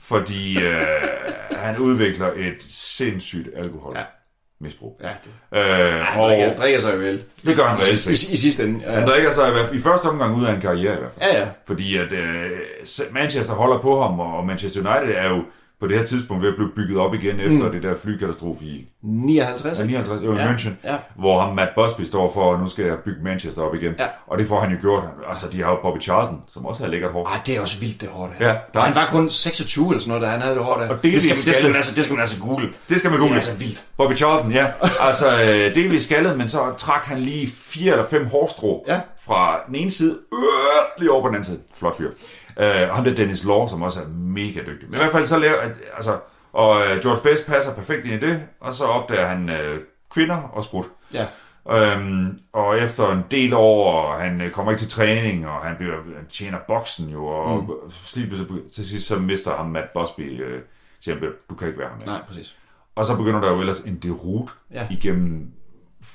[0.00, 0.82] Fordi øh,
[1.52, 3.96] han udvikler et sindssygt alkohol.
[3.96, 4.02] Ja.
[4.60, 5.00] Misbrug.
[5.02, 5.08] Ja,
[5.52, 5.58] det.
[5.58, 7.22] Øh, Han og drikker, drikker sig vel.
[7.46, 8.28] det gør han I, reelt i, set.
[8.32, 8.80] I sidste ende.
[8.86, 10.98] Ja, Han drikker sig i, hvert fald, i første omgang ud af en karriere i
[10.98, 11.30] hvert fald.
[11.32, 11.38] ja.
[11.40, 11.46] ja.
[11.66, 12.50] Fordi at øh,
[13.10, 15.42] Manchester holder på ham, og Manchester United er jo
[15.80, 17.72] på det her tidspunkt ved at blive bygget op igen efter mm.
[17.72, 19.78] det der flykatastrofe i 59.
[19.78, 20.96] Ja, 59, jo, Ja, München, ja.
[21.16, 23.92] hvor ham Matt Busby står for, at nu skal jeg bygge Manchester op igen.
[23.98, 24.06] Ja.
[24.26, 25.02] Og det får han jo gjort.
[25.28, 27.26] Altså, de har jo Bobby Charlton, som også har lækkert hår.
[27.26, 28.46] Ej, det er også vildt, det hår der.
[28.48, 30.76] Ja, der er- han var kun 26 eller sådan noget, da han havde det hår
[30.76, 30.88] der.
[30.88, 32.68] Og det det, skal, er det, skal man altså, det skal man altså google.
[32.88, 33.34] Det skal man Det er google.
[33.36, 33.84] altså vildt.
[33.96, 34.66] Bobby Charlton, ja.
[35.00, 39.00] Altså, øh, delvis skaldet, men så trak han lige fire eller fem hårstrå Ja.
[39.26, 40.38] fra den ene side, øh,
[40.98, 41.58] lige over på den anden side.
[41.74, 42.10] Flot fyr.
[42.58, 44.88] Øh, og ham der Dennis Law, som også er mega dygtig.
[44.90, 45.56] Men i hvert fald så laver,
[45.96, 46.18] altså,
[46.52, 49.80] og øh, George Best passer perfekt ind i det, og så opdager han øh,
[50.10, 50.86] kvinder og sprut.
[51.14, 51.26] Ja.
[51.70, 55.76] Øhm, og efter en del år, og han øh, kommer ikke til træning, og han,
[55.76, 57.68] bliver, han tjener boksen jo, og mm.
[58.04, 60.60] til, til sidst så mister ham Matt Busby, øh,
[61.00, 62.02] siger han, du kan ikke være ham.
[62.06, 62.56] Nej, præcis.
[62.96, 64.86] Og så begynder der jo ellers en derut Ja.
[64.90, 65.52] igennem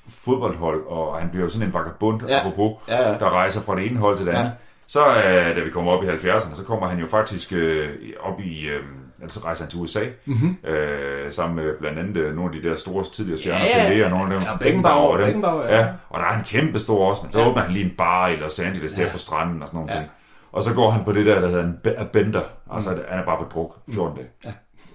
[0.10, 2.40] fodboldhold, og han bliver jo sådan en vagabond, Ja.
[2.40, 3.18] apropos, Ja, ja.
[3.20, 4.44] der rejser fra det ene hold til det andet.
[4.44, 4.52] Ja.
[4.88, 8.40] Så øh, da vi kommer op i 70'erne, så kommer han jo faktisk øh, op
[8.40, 8.84] i, øh,
[9.22, 10.58] altså rejser han til USA, mm-hmm.
[10.70, 14.04] øh, sammen med blandt andet øh, nogle af de der store tidligere stjerner, Ja, ja.
[14.06, 14.50] Og nogle af dem.
[14.52, 15.26] Ja, Beckenbauer, og dem.
[15.26, 15.78] Beckenbauer, ja.
[15.80, 15.88] ja.
[16.10, 17.48] Og der er en kæmpe stor også, men så Ja.
[17.50, 19.12] åbner han lige en bar i Los Angeles der Ja.
[19.12, 20.00] på stranden og sådan nogle Ja.
[20.00, 20.12] ting.
[20.52, 21.78] Og så går han på det der, der hedder en
[22.14, 24.28] bender, altså han er bare på druk 14 dage.
[24.46, 24.52] Ja.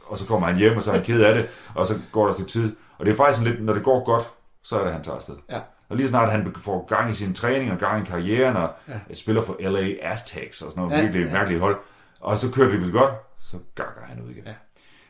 [0.07, 2.23] Og så kommer han hjem, og så er han ked af det, og så går
[2.23, 2.77] der et stykke tid.
[2.99, 4.25] Og det er faktisk sådan lidt, når det går godt,
[4.65, 5.35] så er det, han tager afsted.
[5.51, 5.59] Ja.
[5.89, 9.15] Og lige snart han får gang i sin træning og gang i karrieren, og ja.
[9.15, 11.33] spiller for LA Aztecs og sådan noget Ja, virkelig ja.
[11.33, 11.77] mærkeligt hold,
[12.21, 14.45] og så kører det lige godt, så gakker han ud igen.
[14.47, 14.55] Ja.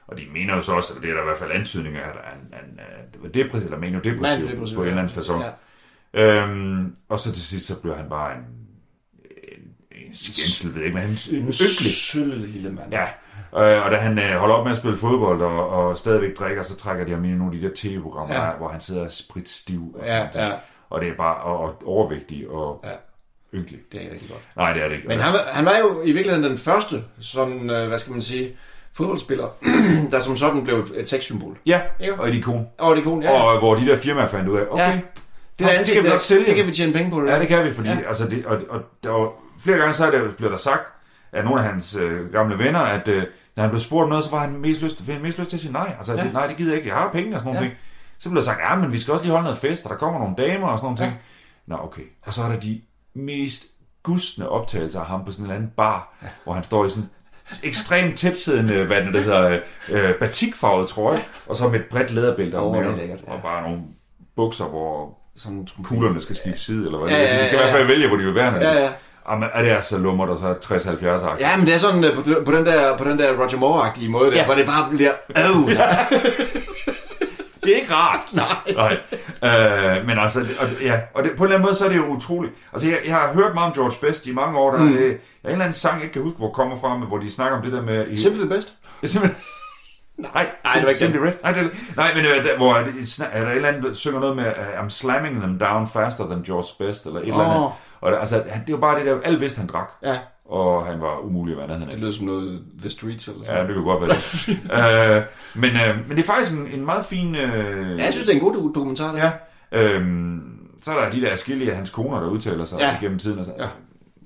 [0.07, 2.09] Og de mener jo så også, at det er der i hvert fald antydninger af,
[2.09, 5.45] at han, han, han var depressiv, eller maniodepressiv Maniodepressiv, på en eller anden façon.
[6.15, 6.43] Ja.
[6.43, 8.45] Øhm, og så til sidst, så bliver han bare en,
[10.09, 12.49] en, en skændsel, ved jeg ikke, men han en En ynkelig.
[12.49, 12.93] lille mand.
[12.93, 13.03] Ja,
[13.63, 16.63] øh, og da han øh, holder op med at spille fodbold og, og stadigvæk drikker,
[16.63, 18.45] så trækker de ham ind i nogle af de der tv-programmer, Ja.
[18.47, 18.53] ja.
[18.53, 20.49] hvor han sidder spritstiv og Ja, sådan noget.
[20.49, 20.57] ja.
[20.91, 22.89] Og det er bare og, og overvægtig og Ja.
[22.91, 22.97] ja.
[23.55, 23.81] ynkelig.
[23.93, 24.41] Det er rigtig godt.
[24.57, 25.09] Nej, det er det ikke.
[25.09, 28.57] Men han, han var jo i virkeligheden den første, sådan, øh, hvad skal man sige,
[28.93, 29.49] fodboldspiller,
[30.13, 31.57] der som sådan blev et sexsymbol.
[31.67, 32.15] Ja, Ikke?
[32.15, 32.67] og et ikon.
[32.79, 33.33] Og det kunne, ja.
[33.33, 33.43] Ja.
[33.43, 34.91] Og hvor de der firmaer fandt ud af, okay, Ja.
[34.91, 35.01] ja.
[35.59, 36.47] det, ham er skal vi nok sælge.
[36.47, 37.27] det kan vi tjene penge på.
[37.27, 37.95] Ja, det kan vi, fordi Ja.
[37.95, 38.09] ja.
[38.09, 40.93] altså det, og, og der var, flere gange så er det, bliver der sagt
[41.33, 43.23] af nogle af hans øh, gamle venner, at øh,
[43.57, 45.57] når han blev spurgt om noget, så var han mest lyst, til, mest lyst til
[45.57, 45.95] at sige nej.
[45.99, 46.19] Altså, Ja.
[46.19, 46.25] ja.
[46.25, 47.65] det, nej, det gider jeg ikke, jeg har penge og sådan nogle Ja.
[47.65, 47.71] ja.
[47.71, 47.81] ting.
[48.19, 49.97] Så blev der sagt, ja, men vi skal også lige holde noget fest, og der
[49.97, 51.13] kommer nogle damer og sådan nogle ting.
[51.67, 52.03] Nå, okay.
[52.27, 52.81] Og så er der de
[53.15, 53.65] mest
[54.03, 56.29] gustne optagelser af ham på sådan en eller anden bar, ja.
[56.45, 57.09] hvor han står i sådan
[57.63, 62.75] ekstremt tætsiddende, hvad det hedder, øh, batikfarvet trøje, og så med et bredt læderbælte om
[62.75, 63.33] det er lækkert, ja.
[63.33, 63.81] og bare nogle
[64.37, 67.29] bukser, hvor Sådan kuglerne skal skifte side, eller hvad Ja, det er.
[67.29, 68.55] Så ja, de skal i ja, hvert fald vælge, hvor de vil være.
[68.55, 68.93] Ja, ja.
[69.31, 71.37] Jamen, er det er så lummer, der så er 60-70 år.
[71.41, 74.11] Ja, men det er sådan øh, på, på, den der, på den der Roger Moore-agtige
[74.11, 74.45] måde, der, ja.
[74.45, 75.13] Hvor det bare bliver...
[75.31, 75.89] Øh, ja.
[77.63, 78.21] Det er ikke rart.
[78.33, 78.75] Nej.
[78.75, 79.97] Nej.
[79.99, 81.97] Øh, men altså, og, ja, og det, på en eller anden måde, så er det
[81.97, 82.55] jo utroligt.
[82.73, 84.71] Altså, jeg, jeg har hørt meget om George Best i mange år.
[84.71, 84.89] Der mm.
[84.89, 86.97] er, det, jeg har en eller anden sang, jeg ikke kan huske, hvor kommer fra,
[86.97, 88.09] men hvor de snakker om det der med...
[88.09, 88.75] I, Simply the best.
[89.03, 89.43] Ja, simpelthen.
[90.19, 91.33] Nej, Nej, det var ikke Simply Red.
[91.43, 93.95] Nej, det, nej, men øh, der, hvor er, det, er der et eller andet, der
[93.95, 97.45] synger noget med, uh, I'm slamming them down faster than George Best, eller et eller
[97.45, 97.71] andet.
[98.01, 100.87] Og der, altså, han, det var bare det der, alle vidste, han drak, Ja, og
[100.87, 101.95] han var umulig at være nærheden af.
[101.95, 105.17] det lyder som noget The Streets eller sådan Ja, det kan godt være det.
[105.19, 105.23] øh,
[105.55, 107.35] men, øh, men det er faktisk en, en meget fin...
[107.35, 109.31] Øh, Ja, jeg synes, det er en god do- dokumentar, der.
[109.73, 109.83] Ja.
[109.83, 110.43] Øhm,
[110.83, 112.97] så er der de der skille af hans koner, der udtaler sig Ja.
[113.01, 113.39] igennem tiden.
[113.39, 113.65] Og så, Ja.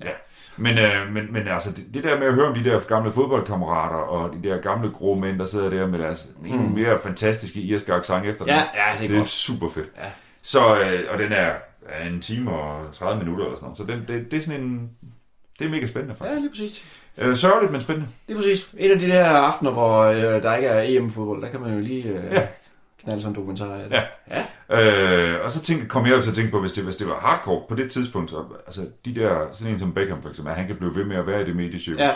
[0.05, 0.11] ja.
[0.57, 3.11] Men, øh, men, men altså, det, det der med at høre om de der gamle
[3.11, 6.45] fodboldkammerater, og de der gamle grå mænd, der sidder der med deres mm.
[6.45, 9.27] en mere fantastiske irske accent efter Ja, dem, ja, det er det er godt.
[9.27, 9.89] super fedt.
[9.97, 10.03] Ja.
[10.41, 11.49] Så, øh, og den er,
[12.05, 13.77] en time og 30 minutter eller sådan noget.
[13.77, 14.89] Så den, det, det er sådan en...
[15.59, 16.41] Det er mega spændende, Ja, faktisk.
[16.41, 16.85] lige præcis.
[17.17, 18.09] Øh, sørgeligt, men spændende.
[18.27, 18.69] Det er præcis.
[18.77, 21.79] En af de der aftener, hvor øh, der ikke er EM-fodbold, der kan man jo
[21.79, 22.33] lige øh, ja.
[22.41, 22.47] Ja.
[23.03, 23.91] knalde sådan en dokumentar det.
[23.91, 24.03] Ja.
[24.69, 25.33] ja.
[25.35, 27.07] Øh, og så tænkte, kom jeg jo til at tænke på, hvis det, hvis det
[27.07, 30.51] var hardcore på det tidspunkt, så, altså de der, sådan en som Beckham for eksempel,
[30.51, 31.99] at han kan blive ved med at være i det mediecirkus.
[32.01, 32.11] Ja.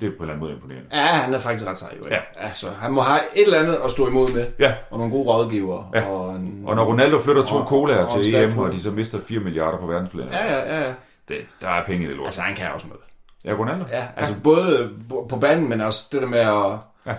[0.00, 0.86] Det er på en eller anden måde imponerende.
[0.92, 2.08] Ja, han er faktisk ret sej, jo.
[2.10, 2.14] Ja.
[2.14, 2.20] Ja.
[2.46, 2.52] ja.
[2.54, 5.28] så han må have et eller andet at stå imod med, Ja, og nogle gode
[5.28, 5.90] rådgiver.
[5.94, 6.06] Ja.
[6.08, 8.66] Og, en, og når Ronaldo flytter to Og- colaer og til EM, fod.
[8.66, 10.92] og de så mister 4 milliarder på verdensplan, Ja, ja, ja, ja.
[11.28, 12.26] det, der er penge i det lort.
[12.26, 13.02] Altså, han kan også noget.
[13.44, 13.84] Ja, Ronaldo?
[13.90, 14.40] Ja, altså ja.
[14.44, 14.92] både
[15.28, 17.14] på banen, men også det der med at, ja.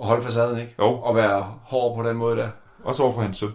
[0.00, 0.74] At holde facaden, ikke?
[0.78, 0.84] Jo.
[0.84, 2.48] Og være hård på den måde der.
[2.84, 3.52] Også over for hans søn.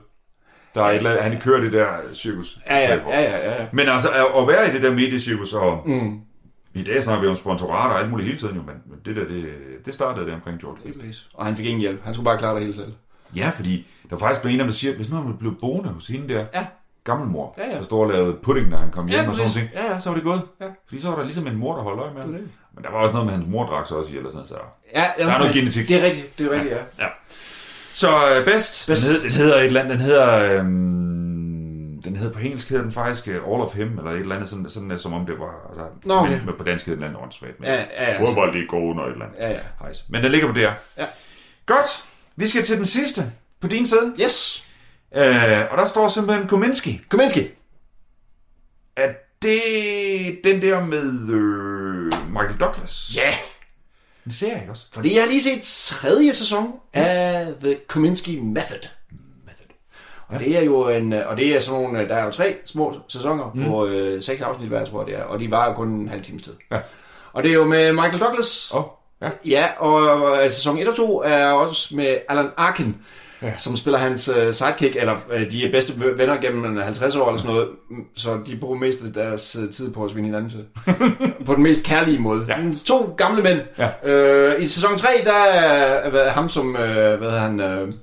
[0.76, 2.58] Der er et eller andet, han kører det der cirkus.
[2.70, 3.66] Ja, ja, ja, ja, ja.
[3.72, 6.20] Men altså, at, at være i det der mediecirkus, og Mm.
[6.74, 9.28] I dag snakker vi om sponsorater og alt muligt hele tiden jo, men det der,
[9.28, 9.46] det,
[9.86, 10.94] det startede der omkring George.
[11.00, 11.28] Præcis.
[11.34, 12.04] Og han fik ingen hjælp.
[12.04, 12.94] Han skulle bare klare det hele selv.
[13.36, 15.56] Ja, fordi der var faktisk en af dem, der siger, at hvis nu han blev
[15.60, 16.66] boende hos hende der, Ja.
[17.04, 17.76] gammelmor, Ja, ja.
[17.78, 20.00] der står og lavede pudding, når han kom hjem Ja, og sådan noget, Ja, ja.
[20.00, 20.42] så var det gået.
[20.62, 20.66] Ja.
[20.88, 22.32] Fordi så var der ligesom en mor, der holdt øje med ham.
[22.32, 22.50] Det det.
[22.76, 24.46] Men der var også noget med, at hans mor drak sig også i, eller sådan
[24.48, 24.56] så.
[24.96, 25.88] Ja, jamen, Der er noget genetik.
[25.88, 27.06] Det er rigtigt, det er rigtigt, ja.
[27.94, 28.88] Så øh, bedst, Bedst.
[28.88, 31.09] Den, hed, den hedder et eller andet, den hedder, øhm,
[32.04, 34.50] den hedder på engelsk hedder den faktisk øh, All of Him, eller et eller andet,
[34.50, 36.40] sådan, sådan øh, som om det var, altså, Nå, okay.
[36.46, 38.26] men, på dansk hedder den andet åndssvagt, men Ja, ja, ja.
[38.26, 39.38] fodbold i gode og et eller andet.
[39.40, 39.60] Ja, ja.
[39.82, 40.06] Hejs.
[40.10, 40.72] Men den ligger på der.
[40.98, 41.06] Ja.
[41.66, 43.32] Godt, vi skal til den sidste
[43.62, 44.68] på din side, Yes.
[45.16, 47.02] øh, og der står simpelthen Kominski.
[47.10, 47.48] Kominski.
[48.96, 53.12] Er det den der med øh, Michael Douglas?
[53.16, 53.34] Ja.
[54.24, 54.88] Den ser jeg også.
[54.92, 58.44] Fordi jeg har lige set tredje sæson af The Kominsky Method.
[58.54, 58.90] Method.
[60.30, 62.96] Og det er jo en, og det er sådan nogle, der er jo tre små
[63.08, 63.66] sæsoner mm.
[63.66, 66.08] på øh, seks afsnit hver, tror jeg det er, og de var jo kun en
[66.08, 66.54] halv time sted.
[66.72, 66.78] Ja.
[67.34, 68.72] Og det er jo med Michael Douglas.
[68.74, 68.84] Oh,
[69.22, 69.30] ja.
[69.46, 72.96] Ja, og øh, sæson 1 og 2 er også med Alan Arkin,
[73.42, 73.56] ja.
[73.56, 77.40] som spiller hans øh, sidekick, eller øh, de er bedste venner gennem 50 år eller
[77.40, 80.50] sådan noget, Mm, så de bruger mest af deres øh, tid på at svinde hinanden
[80.50, 80.66] til.
[81.46, 82.46] på den mest kærlige måde.
[82.48, 82.58] Ja.
[82.58, 83.60] Mm, To gamle mænd.
[83.78, 84.10] Ja.
[84.10, 87.94] Øh, I sæson 3, der er hvad, ham som, øh, hvad hedder han, øh,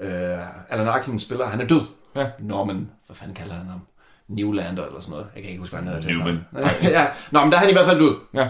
[0.00, 0.38] øh,
[0.70, 1.82] Alan Arkin spiller, han er død.
[2.16, 2.26] Ja.
[2.38, 3.80] Norman, hvad fanden kalder han ham?
[4.28, 5.26] Newlander eller sådan noget.
[5.34, 6.08] Jeg kan ikke huske, hvad han hedder.
[6.08, 6.46] til Newman.
[6.82, 7.06] ja.
[7.30, 8.14] Nå, men der er han i hvert fald død.
[8.34, 8.48] Ja.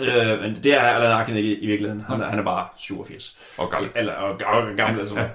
[0.00, 2.04] Øh, men det er Alan Arkin ikke i, i virkeligheden.
[2.08, 3.38] Han er, han er bare 87.
[3.58, 3.90] Og gammel.
[3.94, 5.30] Eller og, og gammel eller sådan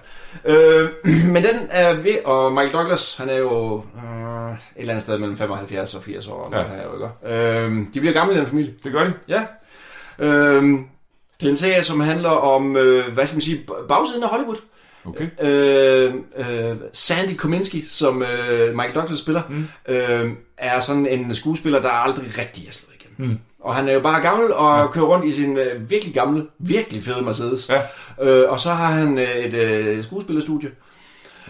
[0.45, 0.83] noget.
[0.83, 0.89] Øh,
[1.33, 5.17] men den er ved, og Michael Douglas, han er jo øh, et eller andet sted
[5.17, 6.49] mellem 75 og 80 år.
[6.51, 6.61] Ja.
[6.61, 6.67] Ja.
[6.67, 7.35] Her, jo, ikke?
[7.35, 8.73] Øh, de bliver gamle i den familie.
[8.83, 9.13] Det gør de.
[9.27, 9.45] Ja.
[10.19, 10.63] Øh,
[11.39, 14.57] det er en serie, som handler om, øh, hvad skal man sige, bagsiden af Hollywood.
[15.07, 15.27] Okay.
[15.41, 19.67] Øh, øh, Sandy Kominsky, som øh, Michael Douglas spiller, mm.
[19.87, 23.31] øh, er sådan en skuespiller, der aldrig rigtig er slået igennem.
[23.31, 23.39] Mm.
[23.59, 24.87] Og han er jo bare gammel og ja.
[24.87, 27.69] kører rundt i sin øh, virkelig gamle, virkelig fede Mercedes.
[27.69, 27.81] Ja.
[28.21, 30.69] Øh, og så har han øh, et øh, skuespillerstudie,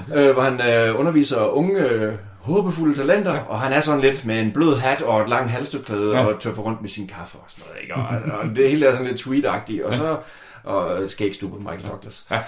[0.10, 0.28] okay.
[0.28, 3.40] øh, hvor han øh, underviser unge, øh, håbefulde talenter, ja.
[3.48, 6.22] og han er sådan lidt med en blød hat og et langt halstørklæde Ja.
[6.22, 6.26] ja.
[6.26, 7.82] og tøffer rundt med sin kaffe og sådan noget.
[7.82, 7.96] Ikke?
[7.96, 9.86] Og, og det hele er sådan lidt sweet-agtigt.
[9.86, 10.18] Og så
[10.68, 12.26] og skægstube Michael Douglas.
[12.32, 12.40] Ja.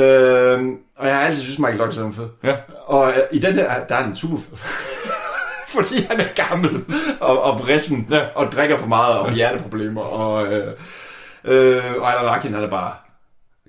[0.00, 0.64] Øh,
[0.96, 2.28] og jeg har altid synes Michael Douglas er fed.
[2.44, 2.56] Ja.
[2.86, 4.58] Og øh, i den her, der er han super fed.
[5.76, 6.84] Fordi han er gammel
[7.20, 8.24] og, og vrissen Ja.
[8.34, 10.02] og drikker for meget og hjerteproblemer.
[10.02, 10.72] Og, øh,
[11.48, 12.92] Øh, og Alan Arkin, han er bare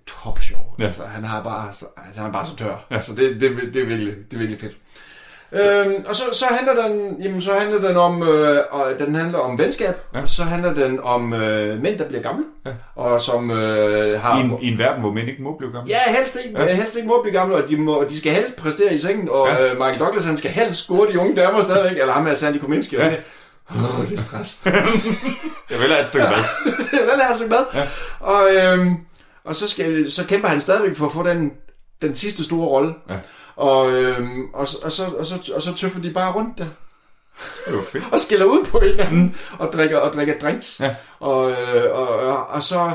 [0.08, 0.76] top sjov.
[0.80, 0.86] Ja.
[0.86, 2.86] Altså, han, har bare, så- altså, han er bare så tør.
[2.92, 2.96] Ja.
[2.96, 4.78] Altså, det, det, det, er virkelig, det er virkelig fedt.
[5.52, 9.40] Øhm, og så, så handler den, jamen, så handler den om, øh, og den handler
[9.40, 10.22] om venskab, Ja.
[10.22, 12.72] og så handler den om øh, mænd, der bliver gamle, Ja.
[12.96, 14.38] og som øh, har...
[14.38, 15.90] I en, I en verden, hvor mænd ikke må blive gamle.
[15.90, 16.76] Ja, helst ikke, Ja.
[16.76, 19.48] helst ikke må blive gamle, og de, må, de skal helst præstere i sengen, og
[19.48, 19.66] Ja.
[19.66, 22.58] øh, Michael Douglas, han skal helst score de unge damer stadigvæk, eller ham med Sandy
[22.58, 23.06] Kominski, Ja.
[23.10, 23.18] det,
[23.70, 24.62] oh, det er stress.
[25.72, 26.72] Jeg vil have et stykke mad.
[27.12, 27.58] den er altså med.
[27.74, 27.80] Ja.
[27.80, 27.86] Ja.
[28.20, 28.96] Og, øhm,
[29.46, 31.52] og så, skal, så kæmper han stadigvæk for at få den,
[32.02, 32.94] den sidste store rolle.
[33.10, 33.14] Ja.
[33.58, 36.66] Og, øhm, og, og, så, og, så, og så tøffer de bare rundt der.
[37.68, 38.04] Det var fedt.
[38.14, 39.22] Og skiller ud på hinanden.
[39.22, 39.34] Mm.
[39.60, 40.80] Og drikker, og drikker drinks.
[40.80, 40.96] Ja.
[41.20, 42.92] Og, øh, og, og, og så...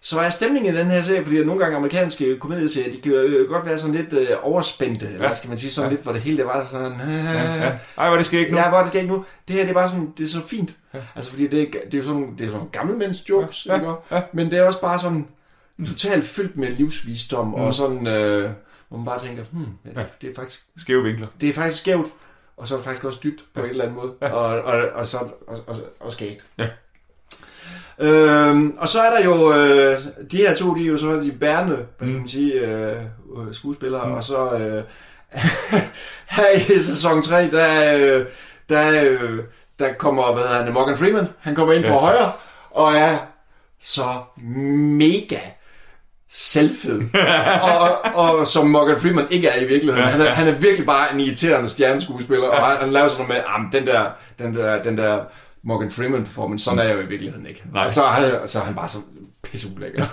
[0.00, 3.46] Så er stemningen i den her serie, fordi nogle gange amerikanske komedieserier, de kan jo
[3.48, 5.18] godt være sådan lidt øh, overspændte, Ja.
[5.18, 5.94] hvad skal man sige, sådan Ja.
[5.94, 7.72] lidt, hvor det hele det var sådan, Ja, ja.
[7.98, 8.58] Ej, hvor det skal ikke nu.
[8.58, 9.24] Ja, hvor det skal ikke nu.
[9.48, 10.70] Det her, det er bare sådan, det er så fint.
[10.94, 10.98] Ja.
[11.16, 13.72] Altså, fordi det er, det er jo sådan, det er sådan gammelmænds jokes, ja.
[13.72, 13.92] ja, ikke?
[14.10, 14.20] ja.
[14.32, 15.26] Men det er også bare sådan
[15.86, 17.54] totalt fyldt med livsvisdom, mm.
[17.54, 18.50] og sådan, øh,
[18.88, 21.26] hvor man bare tænker, hmm, ja, det, det, er faktisk, Skæve vinkler.
[21.40, 22.06] det er faktisk skævt,
[22.56, 23.64] og så er det faktisk også dybt på ja.
[23.64, 24.26] en eller anden måde, Ja.
[24.26, 24.32] ja.
[24.32, 26.46] og, og, og, så, og, og, og skægt.
[26.58, 26.68] Ja.
[27.98, 29.98] Øhm, og så er der jo, øh,
[30.30, 33.02] de her to, de er jo så de bærende, hvad skal man sige, øh,
[33.38, 34.12] øh, skuespillere, mm.
[34.14, 34.84] og så øh,
[36.36, 38.26] her i sæson 3, der, øh,
[38.68, 39.38] der, øh,
[39.78, 42.00] der kommer, hvad hedder han, Morgan Freeman, han kommer ind fra Yes.
[42.00, 42.32] højre,
[42.70, 43.18] og er
[43.80, 44.04] så
[44.38, 45.38] mega
[46.36, 47.02] selvfed.
[47.62, 50.08] og, og, og som Morgan Freeman ikke er i virkeligheden.
[50.08, 53.44] Han er, han er virkelig bare en irriterende stjerneskuespiller, og han, han laver sådan noget
[53.46, 54.04] med, ah, den der,
[54.38, 55.20] den der, den der
[55.62, 57.62] Morgan Freeman performance, sådan er jeg jo i virkeligheden ikke.
[57.72, 57.84] Nej.
[57.84, 58.98] Og så er, han, så er han bare så
[59.42, 60.04] pisseulækker.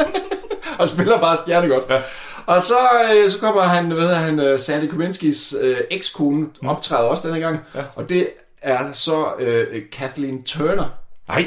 [0.78, 1.84] og spiller bare stjerne godt.
[1.90, 2.00] Ja.
[2.46, 2.74] Og så,
[3.14, 7.60] øh, så kommer han, hedder han, øh, Sandy Kominskis øh, ekskone, optræder også denne gang.
[7.74, 7.82] Ja.
[7.94, 8.28] Og det
[8.62, 10.84] er så øh, Kathleen Turner.
[11.28, 11.46] Nej,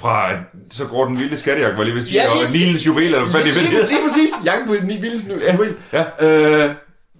[0.00, 0.30] fra
[0.70, 3.04] så går den vilde skattejagt, var lige ved at sige, Ja, lige- og Niels juvel,
[3.04, 4.30] eller hvad det lige, lige, præcis.
[4.44, 5.34] Jagten på den vilde nu.
[5.44, 5.56] Ja,
[5.92, 6.26] Ja.
[6.66, 6.74] Øh,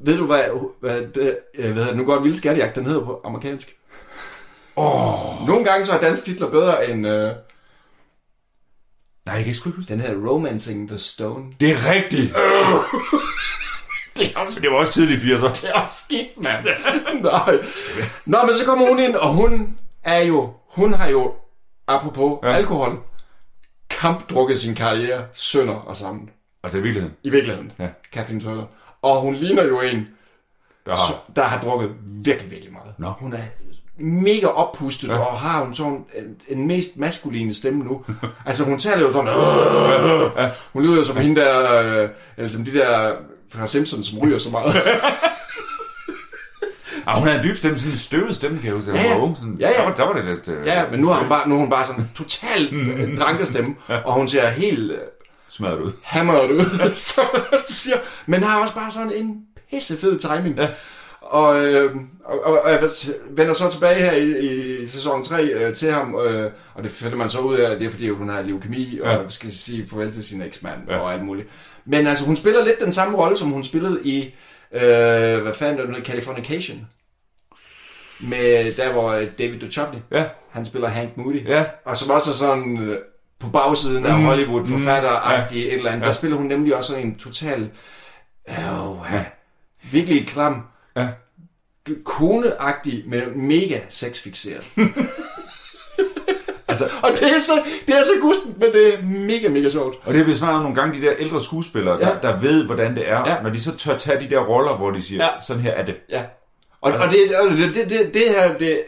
[0.04, 0.44] ved du, hvad,
[0.80, 3.76] hvad, det, øh, hvad hedder nu går den vilde skattejagt, den hedder på amerikansk.
[4.76, 7.32] Åh, Nogle gange så er dansk titler bedre end, øh, nej,
[9.26, 11.44] jeg kan ikke huske den her Romancing the Stone.
[11.60, 12.32] Det er rigtigt.
[14.18, 15.48] Det er også, Det var også tidligt i 80'er.
[15.48, 16.64] det er også skidt, mand.
[17.22, 17.58] Nej.
[18.26, 21.32] Nå, men så kommer hun ind, og hun er jo, hun har jo,
[21.94, 22.48] apropos Ja.
[22.48, 22.54] ja.
[22.56, 22.98] alkohol,
[23.90, 26.30] kampdrukket sin karriere sønder og sammen.
[26.62, 27.72] Altså i virkeligheden, I virkeligheden.
[27.78, 27.88] Ja.
[28.12, 28.64] Kathleen Turner.
[29.02, 30.08] Og hun ligner jo en,
[30.86, 31.06] der har...
[31.06, 32.94] så, der har drukket virkelig, virkelig meget.
[32.98, 33.08] Nå.
[33.10, 33.42] Hun er
[34.02, 35.14] mega oppustet, Ja.
[35.14, 35.20] ja.
[35.20, 38.04] og har hun sådan en, en mest maskuline stemme nu.
[38.46, 41.72] altså hun taler jo sådan, øh, hun lyder jo som hende der,
[42.02, 43.12] øh, eller som de der
[43.52, 44.74] fra Simpsons, som ryger så meget.
[47.10, 49.04] Ah, hun har en dyb stemme, sådan en støvet stemme, kan jeg huske, da hun
[49.04, 49.16] Ja, ja.
[49.18, 49.36] var ung.
[49.36, 49.74] Sådan, Ja, ja.
[49.78, 50.48] Der, var, der var det lidt...
[50.48, 53.74] Øh, ja, men nu, har hun bare, nu er hun bare sådan totalt øh, drankerstemme,
[54.04, 54.98] og hun ser helt øh,
[55.48, 55.92] Smadret ud.
[56.02, 56.64] hammeret ud,
[57.14, 57.96] som man siger.
[58.26, 59.36] Men har også bare sådan en
[59.70, 60.56] pissefed timing.
[60.58, 60.68] Ja.
[61.20, 61.94] Og, øh,
[62.24, 62.88] og, og, og jeg
[63.30, 67.16] vender så tilbage her i, i sæson 3 øh, til ham, øh, og det finder
[67.16, 69.18] man så ud af, at det er fordi, hun har leukemi, og Ja.
[69.28, 70.96] skal sige farvel til sin eksmand Ja.
[70.98, 71.48] og alt muligt.
[71.84, 74.34] Men altså, hun spiller lidt den samme rolle, som hun spillede i,
[74.74, 74.80] øh,
[75.42, 76.86] hvad fanden er det Californication.
[78.22, 81.46] Med der, hvor øh, David Duchovny, Ja, han spiller Hank Moody.
[81.48, 81.64] ja.
[81.84, 82.98] Og som også er sådan øh,
[83.38, 86.02] på bagsiden af Mm, Hollywood, mm, forfatteragtig et eller andet.
[86.02, 86.06] ja.
[86.06, 87.70] Der spiller hun nemlig også en total,
[88.48, 88.54] øh,
[89.12, 89.24] ja.
[89.90, 90.62] virkelig klam,
[90.96, 91.08] Ja.
[92.04, 94.64] koneagtig, men mega sexfixeret.
[96.68, 97.52] Altså, og det er så,
[97.86, 99.96] det er så gustent, men det er mega, mega sjovt.
[100.04, 102.14] og det har vi snakket om nogle gange, de der ældre skuespillere, der, Ja.
[102.28, 103.42] der ved, hvordan det er, Ja.
[103.42, 105.30] når de så tør tage de der roller, hvor de siger, Ja.
[105.40, 105.96] sådan her er det.
[106.10, 106.22] Ja.
[106.82, 108.80] Og, og, det, det, det, det, her, det,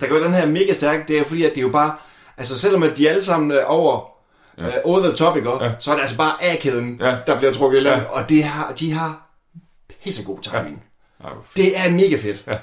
[0.00, 1.92] der gør den her mega stærk, det er fordi, at det er jo bare,
[2.38, 4.10] altså selvom at de alle sammen er over,
[4.58, 4.66] Ja.
[4.66, 4.68] ja.
[4.84, 5.64] uh, over the topic, ja.
[5.64, 5.70] Ja.
[5.78, 7.08] så er det altså bare A-kæden, Ja.
[7.08, 7.16] ja.
[7.26, 8.02] der bliver trukket i land, Ja.
[8.02, 8.08] ja.
[8.08, 9.26] og det har, de har
[10.04, 10.82] pissegod timing.
[11.24, 11.28] Ja.
[11.56, 12.44] Det er mega fedt.
[12.46, 12.56] Ja.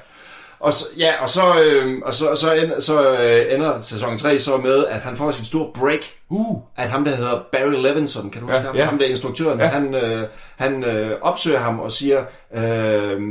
[0.60, 4.40] Og så, ja, og så, øh, og så, så, ender, så øh, ender sæson 3
[4.40, 6.00] så med, at han får sin store break.
[6.30, 8.76] Uh, At ham, der hedder Barry Levinson, kan du Ja, huske ham?
[8.76, 8.86] ja.
[8.86, 9.66] Ham der er instruktøren, Ja.
[9.66, 9.72] ja.
[9.72, 12.24] han, øh, han øh, opsøger ham og siger,
[12.54, 13.22] øh,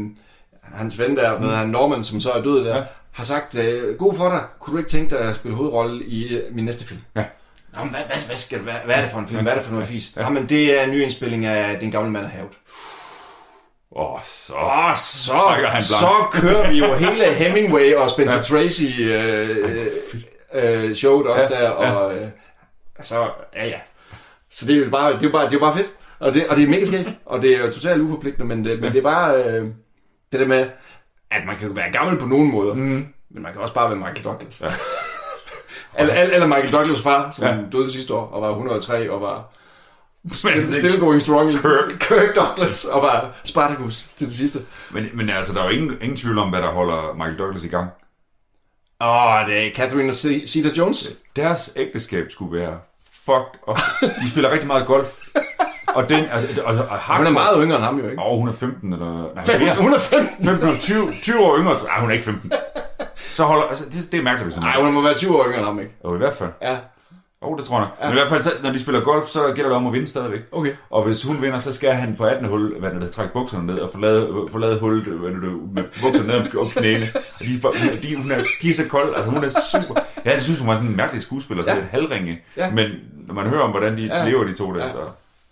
[0.77, 1.49] hans ven der, mm.
[1.49, 2.83] han Norman, som så er død der, Ja.
[3.13, 6.37] har sagt, øh, god for dig, kunne du ikke tænke dig at spille hovedrolle i
[6.37, 7.01] øh, min næste film?
[7.17, 7.25] Ja.
[7.77, 9.43] Nå, men hvad, hvad, hvad, skal, hvad, hvad er det for en film?
[9.43, 10.17] Hvad er det for noget fisk?
[10.17, 10.21] Ja.
[10.21, 10.27] Ja.
[10.27, 12.51] Jamen, det er en ny indspilling af Den gamle mand af havet.
[13.93, 14.53] åh, oh, så...
[14.55, 15.33] Og så,
[15.69, 18.43] han så kører vi jo hele Hemingway og Spencer ja.
[18.43, 19.87] Tracy øh,
[20.53, 22.27] øh, showet også Ja, der, og øh,
[23.03, 23.79] så, ja ja.
[24.51, 26.57] Så det er jo bare, det er bare, det er bare fedt, og det, og
[26.57, 29.03] det er mega skægt, og det er jo totalt uforpligtende, men det, men det er
[29.03, 29.67] bare øh,
[30.39, 30.71] det der med,
[31.31, 33.07] at man kan være gammel på nogen måder, Mm.
[33.31, 34.61] men man kan også bare være Michael Douglas.
[34.61, 34.73] Ja.
[35.99, 37.57] Eller, eller, Michael Douglas' far, som Ja.
[37.73, 39.53] døde sidste år, og var 103, og var
[40.33, 41.51] still, still going strong.
[41.51, 41.99] Kirk.
[42.09, 44.59] Kirk Douglas, og var Spartacus til det sidste.
[44.91, 47.65] men, men altså, der er jo ingen, ingen tvivl om, hvad der holder Michael Douglas
[47.65, 47.91] i gang.
[49.01, 50.13] Åh, oh, det er Catherine
[50.47, 51.13] Zeta-Jones.
[51.37, 52.79] Deres ægteskab skulle være
[53.25, 53.79] fucked up.
[54.23, 55.19] De spiller rigtig meget golf.
[55.97, 58.23] Og den, altså, og, og, og Hun er meget yngre end ham jo, ikke?
[58.23, 59.35] Åh, hun er 15 eller...
[59.35, 59.77] Nej, 15, mere.
[59.77, 60.45] hun er 15.
[60.45, 61.73] 15 eller 20, 20 år yngre.
[61.85, 62.53] Nej, hun er ikke 15.
[63.35, 63.63] Så holder...
[63.65, 65.67] Altså, det, det er mærkeligt, hvis hun Nej, hun må være 20 år yngre end
[65.67, 65.93] ham, ikke?
[66.05, 66.51] Jo, i hvert fald.
[66.63, 66.77] Ja,
[67.43, 67.97] Åh, oh, det tror jeg nok.
[68.03, 70.07] Men i hvert fald, så, når de spiller golf, så gælder det om at vinde
[70.07, 70.41] stadigvæk.
[70.53, 70.73] okay.
[70.91, 72.47] Og hvis hun vinder, så skal han på 18.
[72.49, 75.43] hul, hvad det, trække bukserne ned og forlade, forlade hullet hvad det,
[75.75, 77.07] med bukserne ned om, knæene.
[77.35, 80.01] Og de, er de, hun er, de er så kolde, altså hun er super.
[80.25, 81.77] Jeg synes, hun var sådan en mærkelig skuespiller, så Ja.
[81.77, 81.83] ja.
[81.83, 82.39] et halvringe.
[82.57, 82.71] Ja.
[82.71, 82.91] Men
[83.27, 84.19] når man hører om, hvordan de Ja.
[84.19, 84.29] ja.
[84.31, 84.87] lever, de to der, Ja.
[84.87, 84.93] ja.
[84.93, 84.99] så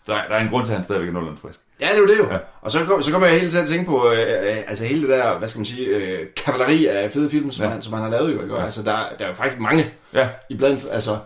[0.07, 1.61] der, der er en grund til, at han stadigvæk er nogenlunde frisk.
[1.81, 2.31] Ja, det er jo det jo.
[2.33, 2.39] Ja.
[2.63, 4.85] Og så kommer så kommer jeg hele tiden til at tænke på, øh, øh, altså
[4.85, 7.71] hele det der, hvad skal man sige, øh, kavaleri af fede film, som, Ja.
[7.71, 8.55] han, som han har lavet jo, ikke?
[8.55, 8.65] Og Ja.
[8.65, 11.19] Altså, der, der er jo faktisk mange Ja, iblandt, altså,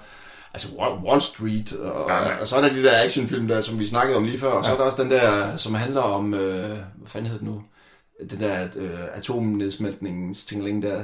[0.52, 2.36] altså Wall- Street, og, Ja, ja.
[2.40, 4.64] og så er der de der actionfilm der, som vi snakkede om lige før, og
[4.64, 4.74] så Ja.
[4.74, 7.62] er der også den der, som handler om, øh, hvad fanden hedder det nu,
[8.30, 11.02] den der øh, atomnedsmeltningens tingling der.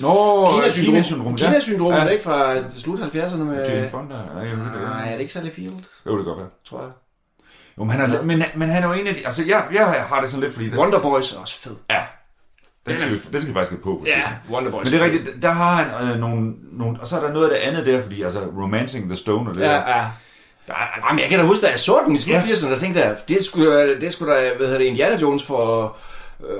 [0.00, 0.92] Nå, Kina-syndrom.
[0.94, 1.34] Kina-syndrom.
[1.36, 1.46] ja.
[1.46, 2.02] Kina-syndrom, Ja.
[2.04, 2.08] ja.
[2.08, 3.66] ikke fra slut 70'erne med...
[3.68, 4.14] Jane Fonda.
[4.34, 5.12] Nej, jeg ved det Nej, er ikke.
[5.14, 5.72] det ikke Sally Field,
[6.06, 6.48] Jo, det kan godt være.
[6.68, 6.90] tror jeg.
[7.78, 9.20] Jo, men han er, men, men han er jo en af de...
[9.24, 10.70] Altså, jeg, jeg har det sådan lidt, fordi...
[10.70, 11.76] Det, Wonder Boys er også fed.
[11.90, 12.00] ja,
[12.88, 13.96] den skal, vi, den skal vi faktisk have på.
[13.98, 14.38] på tidspunkt.
[14.50, 14.84] Wonder Boys.
[14.84, 17.00] Men det er rigtigt, der har han øh, nogle, nogle...
[17.00, 19.54] Og så er der noget af det andet der, fordi altså Romancing the Stone og
[19.54, 19.72] det Ja, der.
[19.74, 20.04] ja.
[20.68, 22.40] Der er, Jamen, jeg kan da huske, da jeg så den i slut Ja.
[22.40, 25.96] 80'erne, der tænkte jeg, det skulle, det skulle da, hvad hedder det, Indiana Jones for...
[26.48, 26.56] Øh,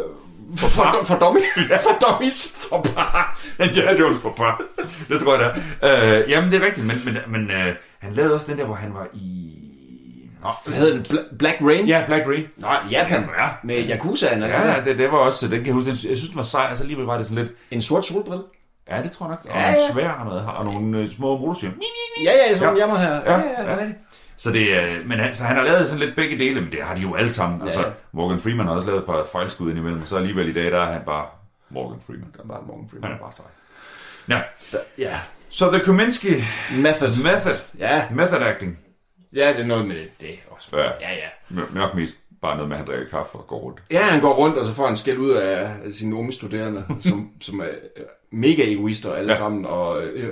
[0.56, 1.40] for, for, for, dummy,
[1.86, 3.24] for dummies, for bare.
[3.66, 4.60] Indiana Jones for par.
[5.08, 6.18] Det tror jeg, det er.
[6.22, 8.74] Øh, jamen, det er rigtigt, men, men, men øh, han lavede også den der, hvor
[8.74, 9.48] han var i...
[10.42, 11.06] Nå, Hvad hedder den?
[11.06, 11.86] Bla- Black Rain?
[11.86, 12.44] Ja, Black Rain.
[12.56, 13.28] Nå, Japan.
[13.38, 13.48] Ja.
[13.64, 14.42] Med Yakuzaen.
[14.42, 16.36] eller Ja, ja det, det var også, den kan jeg huske, den, jeg synes, den
[16.36, 18.44] var sej, og så alligevel var det sådan lidt, En sort solbrille.
[18.90, 19.74] ja, det tror jeg nok, og Ja, ja.
[19.92, 21.72] svær og noget, og nogle øh, små motorcykler.
[22.24, 22.70] Ja, ja, sådan Ja.
[22.72, 23.14] en jammer her.
[23.14, 23.86] Ja, Ja, ja, ja.
[24.44, 24.50] Ja.
[24.50, 24.52] ja.
[24.52, 26.82] Så det, øh, men han, så han har lavet sådan lidt begge dele, men det
[26.82, 27.58] har de jo alle sammen.
[27.58, 27.64] Ja.
[27.64, 30.70] Altså, Morgan Freeman har også lavet et par fejlskud indimellem, og så alligevel i dag,
[30.70, 31.26] der er han bare
[31.70, 32.26] Morgan Freeman.
[32.36, 33.12] Der er bare Morgan Han Freeman.
[33.12, 33.46] er bare sej.
[34.28, 35.18] Ja, Der- Ja.
[35.48, 36.42] så The Kominsky
[36.76, 37.22] Method.
[37.22, 38.78] Method, Ja, method acting,
[39.34, 40.68] ja, det er noget med det også.
[40.76, 40.82] Ja.
[40.82, 41.60] Ja, ja.
[41.74, 43.82] Nok mest bare noget med, at han drikker kaffe og går rundt.
[43.90, 47.30] Ja, han går rundt, og så får han skæld ud af sine unge studerende, som,
[47.40, 47.64] som er
[48.32, 49.38] mega egoister alle Ja.
[49.38, 50.28] sammen, og, øh,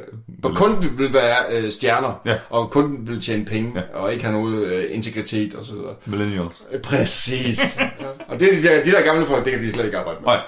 [0.55, 2.39] kun vil være øh, stjerner, Ja.
[2.51, 3.99] og kun vil tjene penge, Ja.
[3.99, 5.95] og ikke have noget øh, integritet og så videre.
[6.07, 6.63] Millennials.
[6.73, 7.79] Øh, Præcis.
[7.79, 7.89] ja.
[8.29, 10.19] Og det, er de, der, de der gamle folk, det kan de slet ikke arbejde
[10.21, 10.27] med.
[10.27, 10.41] Nej.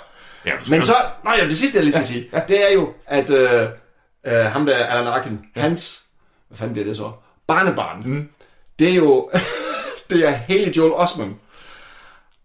[0.47, 0.95] Ja, Men så,
[1.25, 2.07] nej, ja, det sidste jeg lige skal ja.
[2.07, 3.69] sige, det er jo, at øh,
[4.27, 5.61] øh, ham der, Alan Arkin, ja.
[5.61, 6.03] hans,
[6.49, 7.13] hvad fanden bliver det så?
[7.47, 8.03] Barnebarn.
[8.05, 8.29] Mm.
[8.79, 9.31] Det er jo,
[10.11, 11.37] det er hele Joel Osment.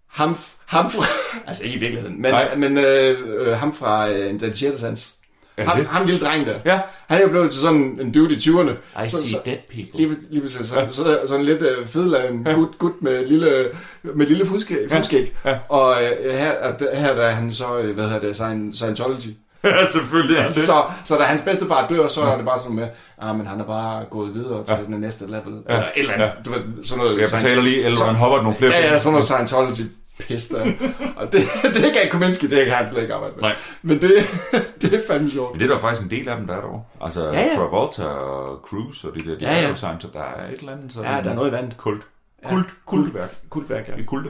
[0.07, 0.37] Ham,
[0.67, 1.03] ham fra,
[1.47, 2.55] altså ikke i virkeligheden, men, Nej.
[2.55, 4.79] men øh, øh, ham fra øh, Den 6.
[4.79, 5.13] sans.
[5.57, 6.53] Er Ham, ham lille dreng der.
[6.65, 6.79] Ja.
[7.07, 9.03] Han er jo blevet til sådan en dude i 20'erne.
[9.05, 9.99] I så, så, dead people.
[9.99, 10.65] Lige, lige præcis.
[10.67, 12.53] Så, så, sådan lidt øh, fedladen ja.
[12.53, 13.65] gut, gut med lille,
[14.03, 14.77] med lille fodskæg.
[14.91, 15.33] fodskæg.
[15.45, 15.57] Ja.
[15.69, 16.53] Og øh, her,
[16.95, 19.35] her der er han så, øh, hvad hedder det, Scient- Scientology.
[19.63, 20.55] Ja, selvfølgelig er det.
[20.55, 22.87] Så, så da hans bedstefar dør, så er det bare sådan med,
[23.21, 25.61] ah, men han er bare gået videre til den næste level.
[25.69, 25.73] Ja.
[25.73, 26.25] Eller et eller andet.
[26.25, 26.31] Ja.
[26.45, 27.19] Du ved, sådan noget.
[27.19, 29.89] Jeg betaler lige, eller man hopper nogle flere Ja, ja, sådan noget Scientology
[30.19, 30.71] pis der.
[31.15, 31.41] Og det,
[31.73, 33.41] det kan Kominsky, det kan han slet ikke arbejde med.
[33.41, 33.55] Nej.
[33.81, 34.11] Men det,
[34.81, 35.51] det er fandme sjovt.
[35.51, 36.83] Men det er der faktisk en del af dem, der er derovre.
[37.01, 37.55] Altså Ja, ja.
[37.55, 39.63] Travolta og Cruise og de der, de Ja, ja.
[39.65, 40.13] er jo Scientology.
[40.17, 41.11] Der er et eller andet sådan...
[41.15, 41.77] Ja, der er noget i vandet.
[41.77, 42.01] Kult.
[42.49, 42.67] Kult.
[42.85, 43.35] Kultværk.
[43.49, 43.93] Kultværk, ja.
[43.93, 44.29] Det er kulte.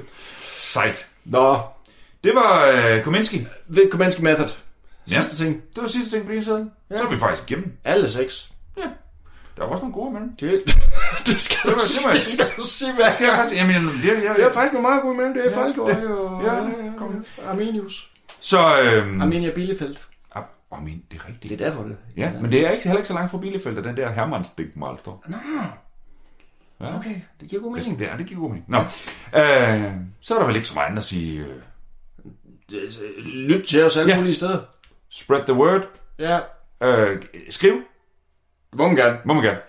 [0.56, 1.08] Sejt.
[1.26, 1.60] Nå,
[2.24, 3.36] Det var uh, Kominsky.
[3.68, 4.50] ved Kominsky Method.
[5.12, 5.14] Ja.
[5.22, 5.62] Sidste ting.
[5.76, 6.70] Det var sidste ting på din side.
[6.92, 6.98] Ja.
[6.98, 7.72] Så er vi faktisk igennem.
[7.84, 8.50] Alle seks.
[9.58, 10.36] Der var også nogle gode med dem.
[10.36, 10.64] Det,
[11.28, 13.56] det skal Det du sige, jeg det skal du sige, hvad Det er faktisk...
[13.56, 15.34] Jamen, det, jeg, Det er faktisk nogle meget gode imellem.
[15.34, 17.26] Det er Ja, ja, Falkøj det- og ja, ja, kom.
[17.38, 18.12] ja, Arminius.
[18.40, 18.80] Så...
[18.82, 19.96] Øhm, Arminia Bielefeld.
[20.36, 21.44] ah, oh, men, det er rigtigt.
[21.60, 21.98] Det er derfor det.
[22.18, 24.76] Ja, men det er ikke, heller ikke så langt fra Bielefeld, at den der Hermannsdink
[24.76, 25.24] Malster.
[25.30, 26.96] Ja.
[26.98, 28.00] Okay, det giver god mening.
[28.00, 28.66] det, er, det giver god mening.
[28.68, 28.78] Nå.
[28.78, 29.92] Øh,
[30.22, 31.40] så er der vel ikke så meget andet at sige.
[31.40, 31.56] Øh,
[32.70, 34.18] Det- Lyt til os alle Ja.
[34.20, 34.60] mulige steder.
[35.10, 35.82] spread the word.
[36.20, 36.40] Ja,
[36.82, 37.82] Øh, skriv.
[38.76, 39.18] Må man gerne.
[39.26, 39.60] Må man gerne.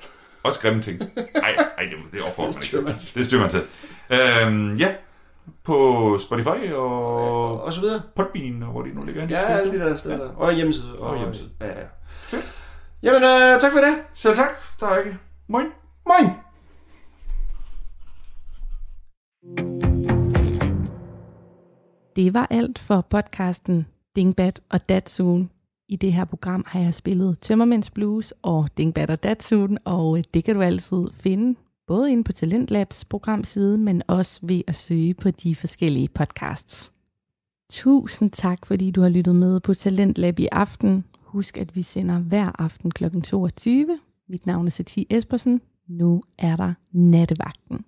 [0.42, 0.98] Også grimme ting.
[0.98, 2.94] Nej, nej, det, det opfordrer man ikke man.
[3.14, 3.62] Det styrer man til.
[4.10, 4.94] Øhm, ja,
[5.64, 8.02] på Spotify og Og så videre.
[8.16, 9.26] Podbean, og hvor de nu ligger.
[9.28, 10.30] Ja, alle de der steder.
[10.36, 10.98] Og hjemmeside.
[10.98, 11.48] Og hjemmeside.
[11.60, 11.86] Ja, ja.
[13.02, 13.94] Jamen, øh, tak for det.
[14.14, 14.48] Selv tak.
[14.80, 15.18] Der er ikke.
[15.48, 15.66] Moin.
[16.06, 16.30] Moin.
[22.16, 23.86] Det var alt for podcasten
[24.16, 25.50] Dingbat og Datsun.
[25.88, 30.44] I det her program har jeg spillet Tømmermænds Blues og Dingbat og Datsun, og det
[30.44, 35.30] kan du altid finde både inde på Talentlabs programside, men også ved at søge på
[35.30, 36.92] de forskellige podcasts.
[37.70, 41.04] Tusind tak, fordi du har lyttet med på Talentlab i aften.
[41.20, 43.20] husk, at vi sender hver aften kl.
[43.20, 43.98] 22.
[44.28, 45.60] Mit navn er Satie Espersen.
[45.88, 47.84] Nu er der nattevagten.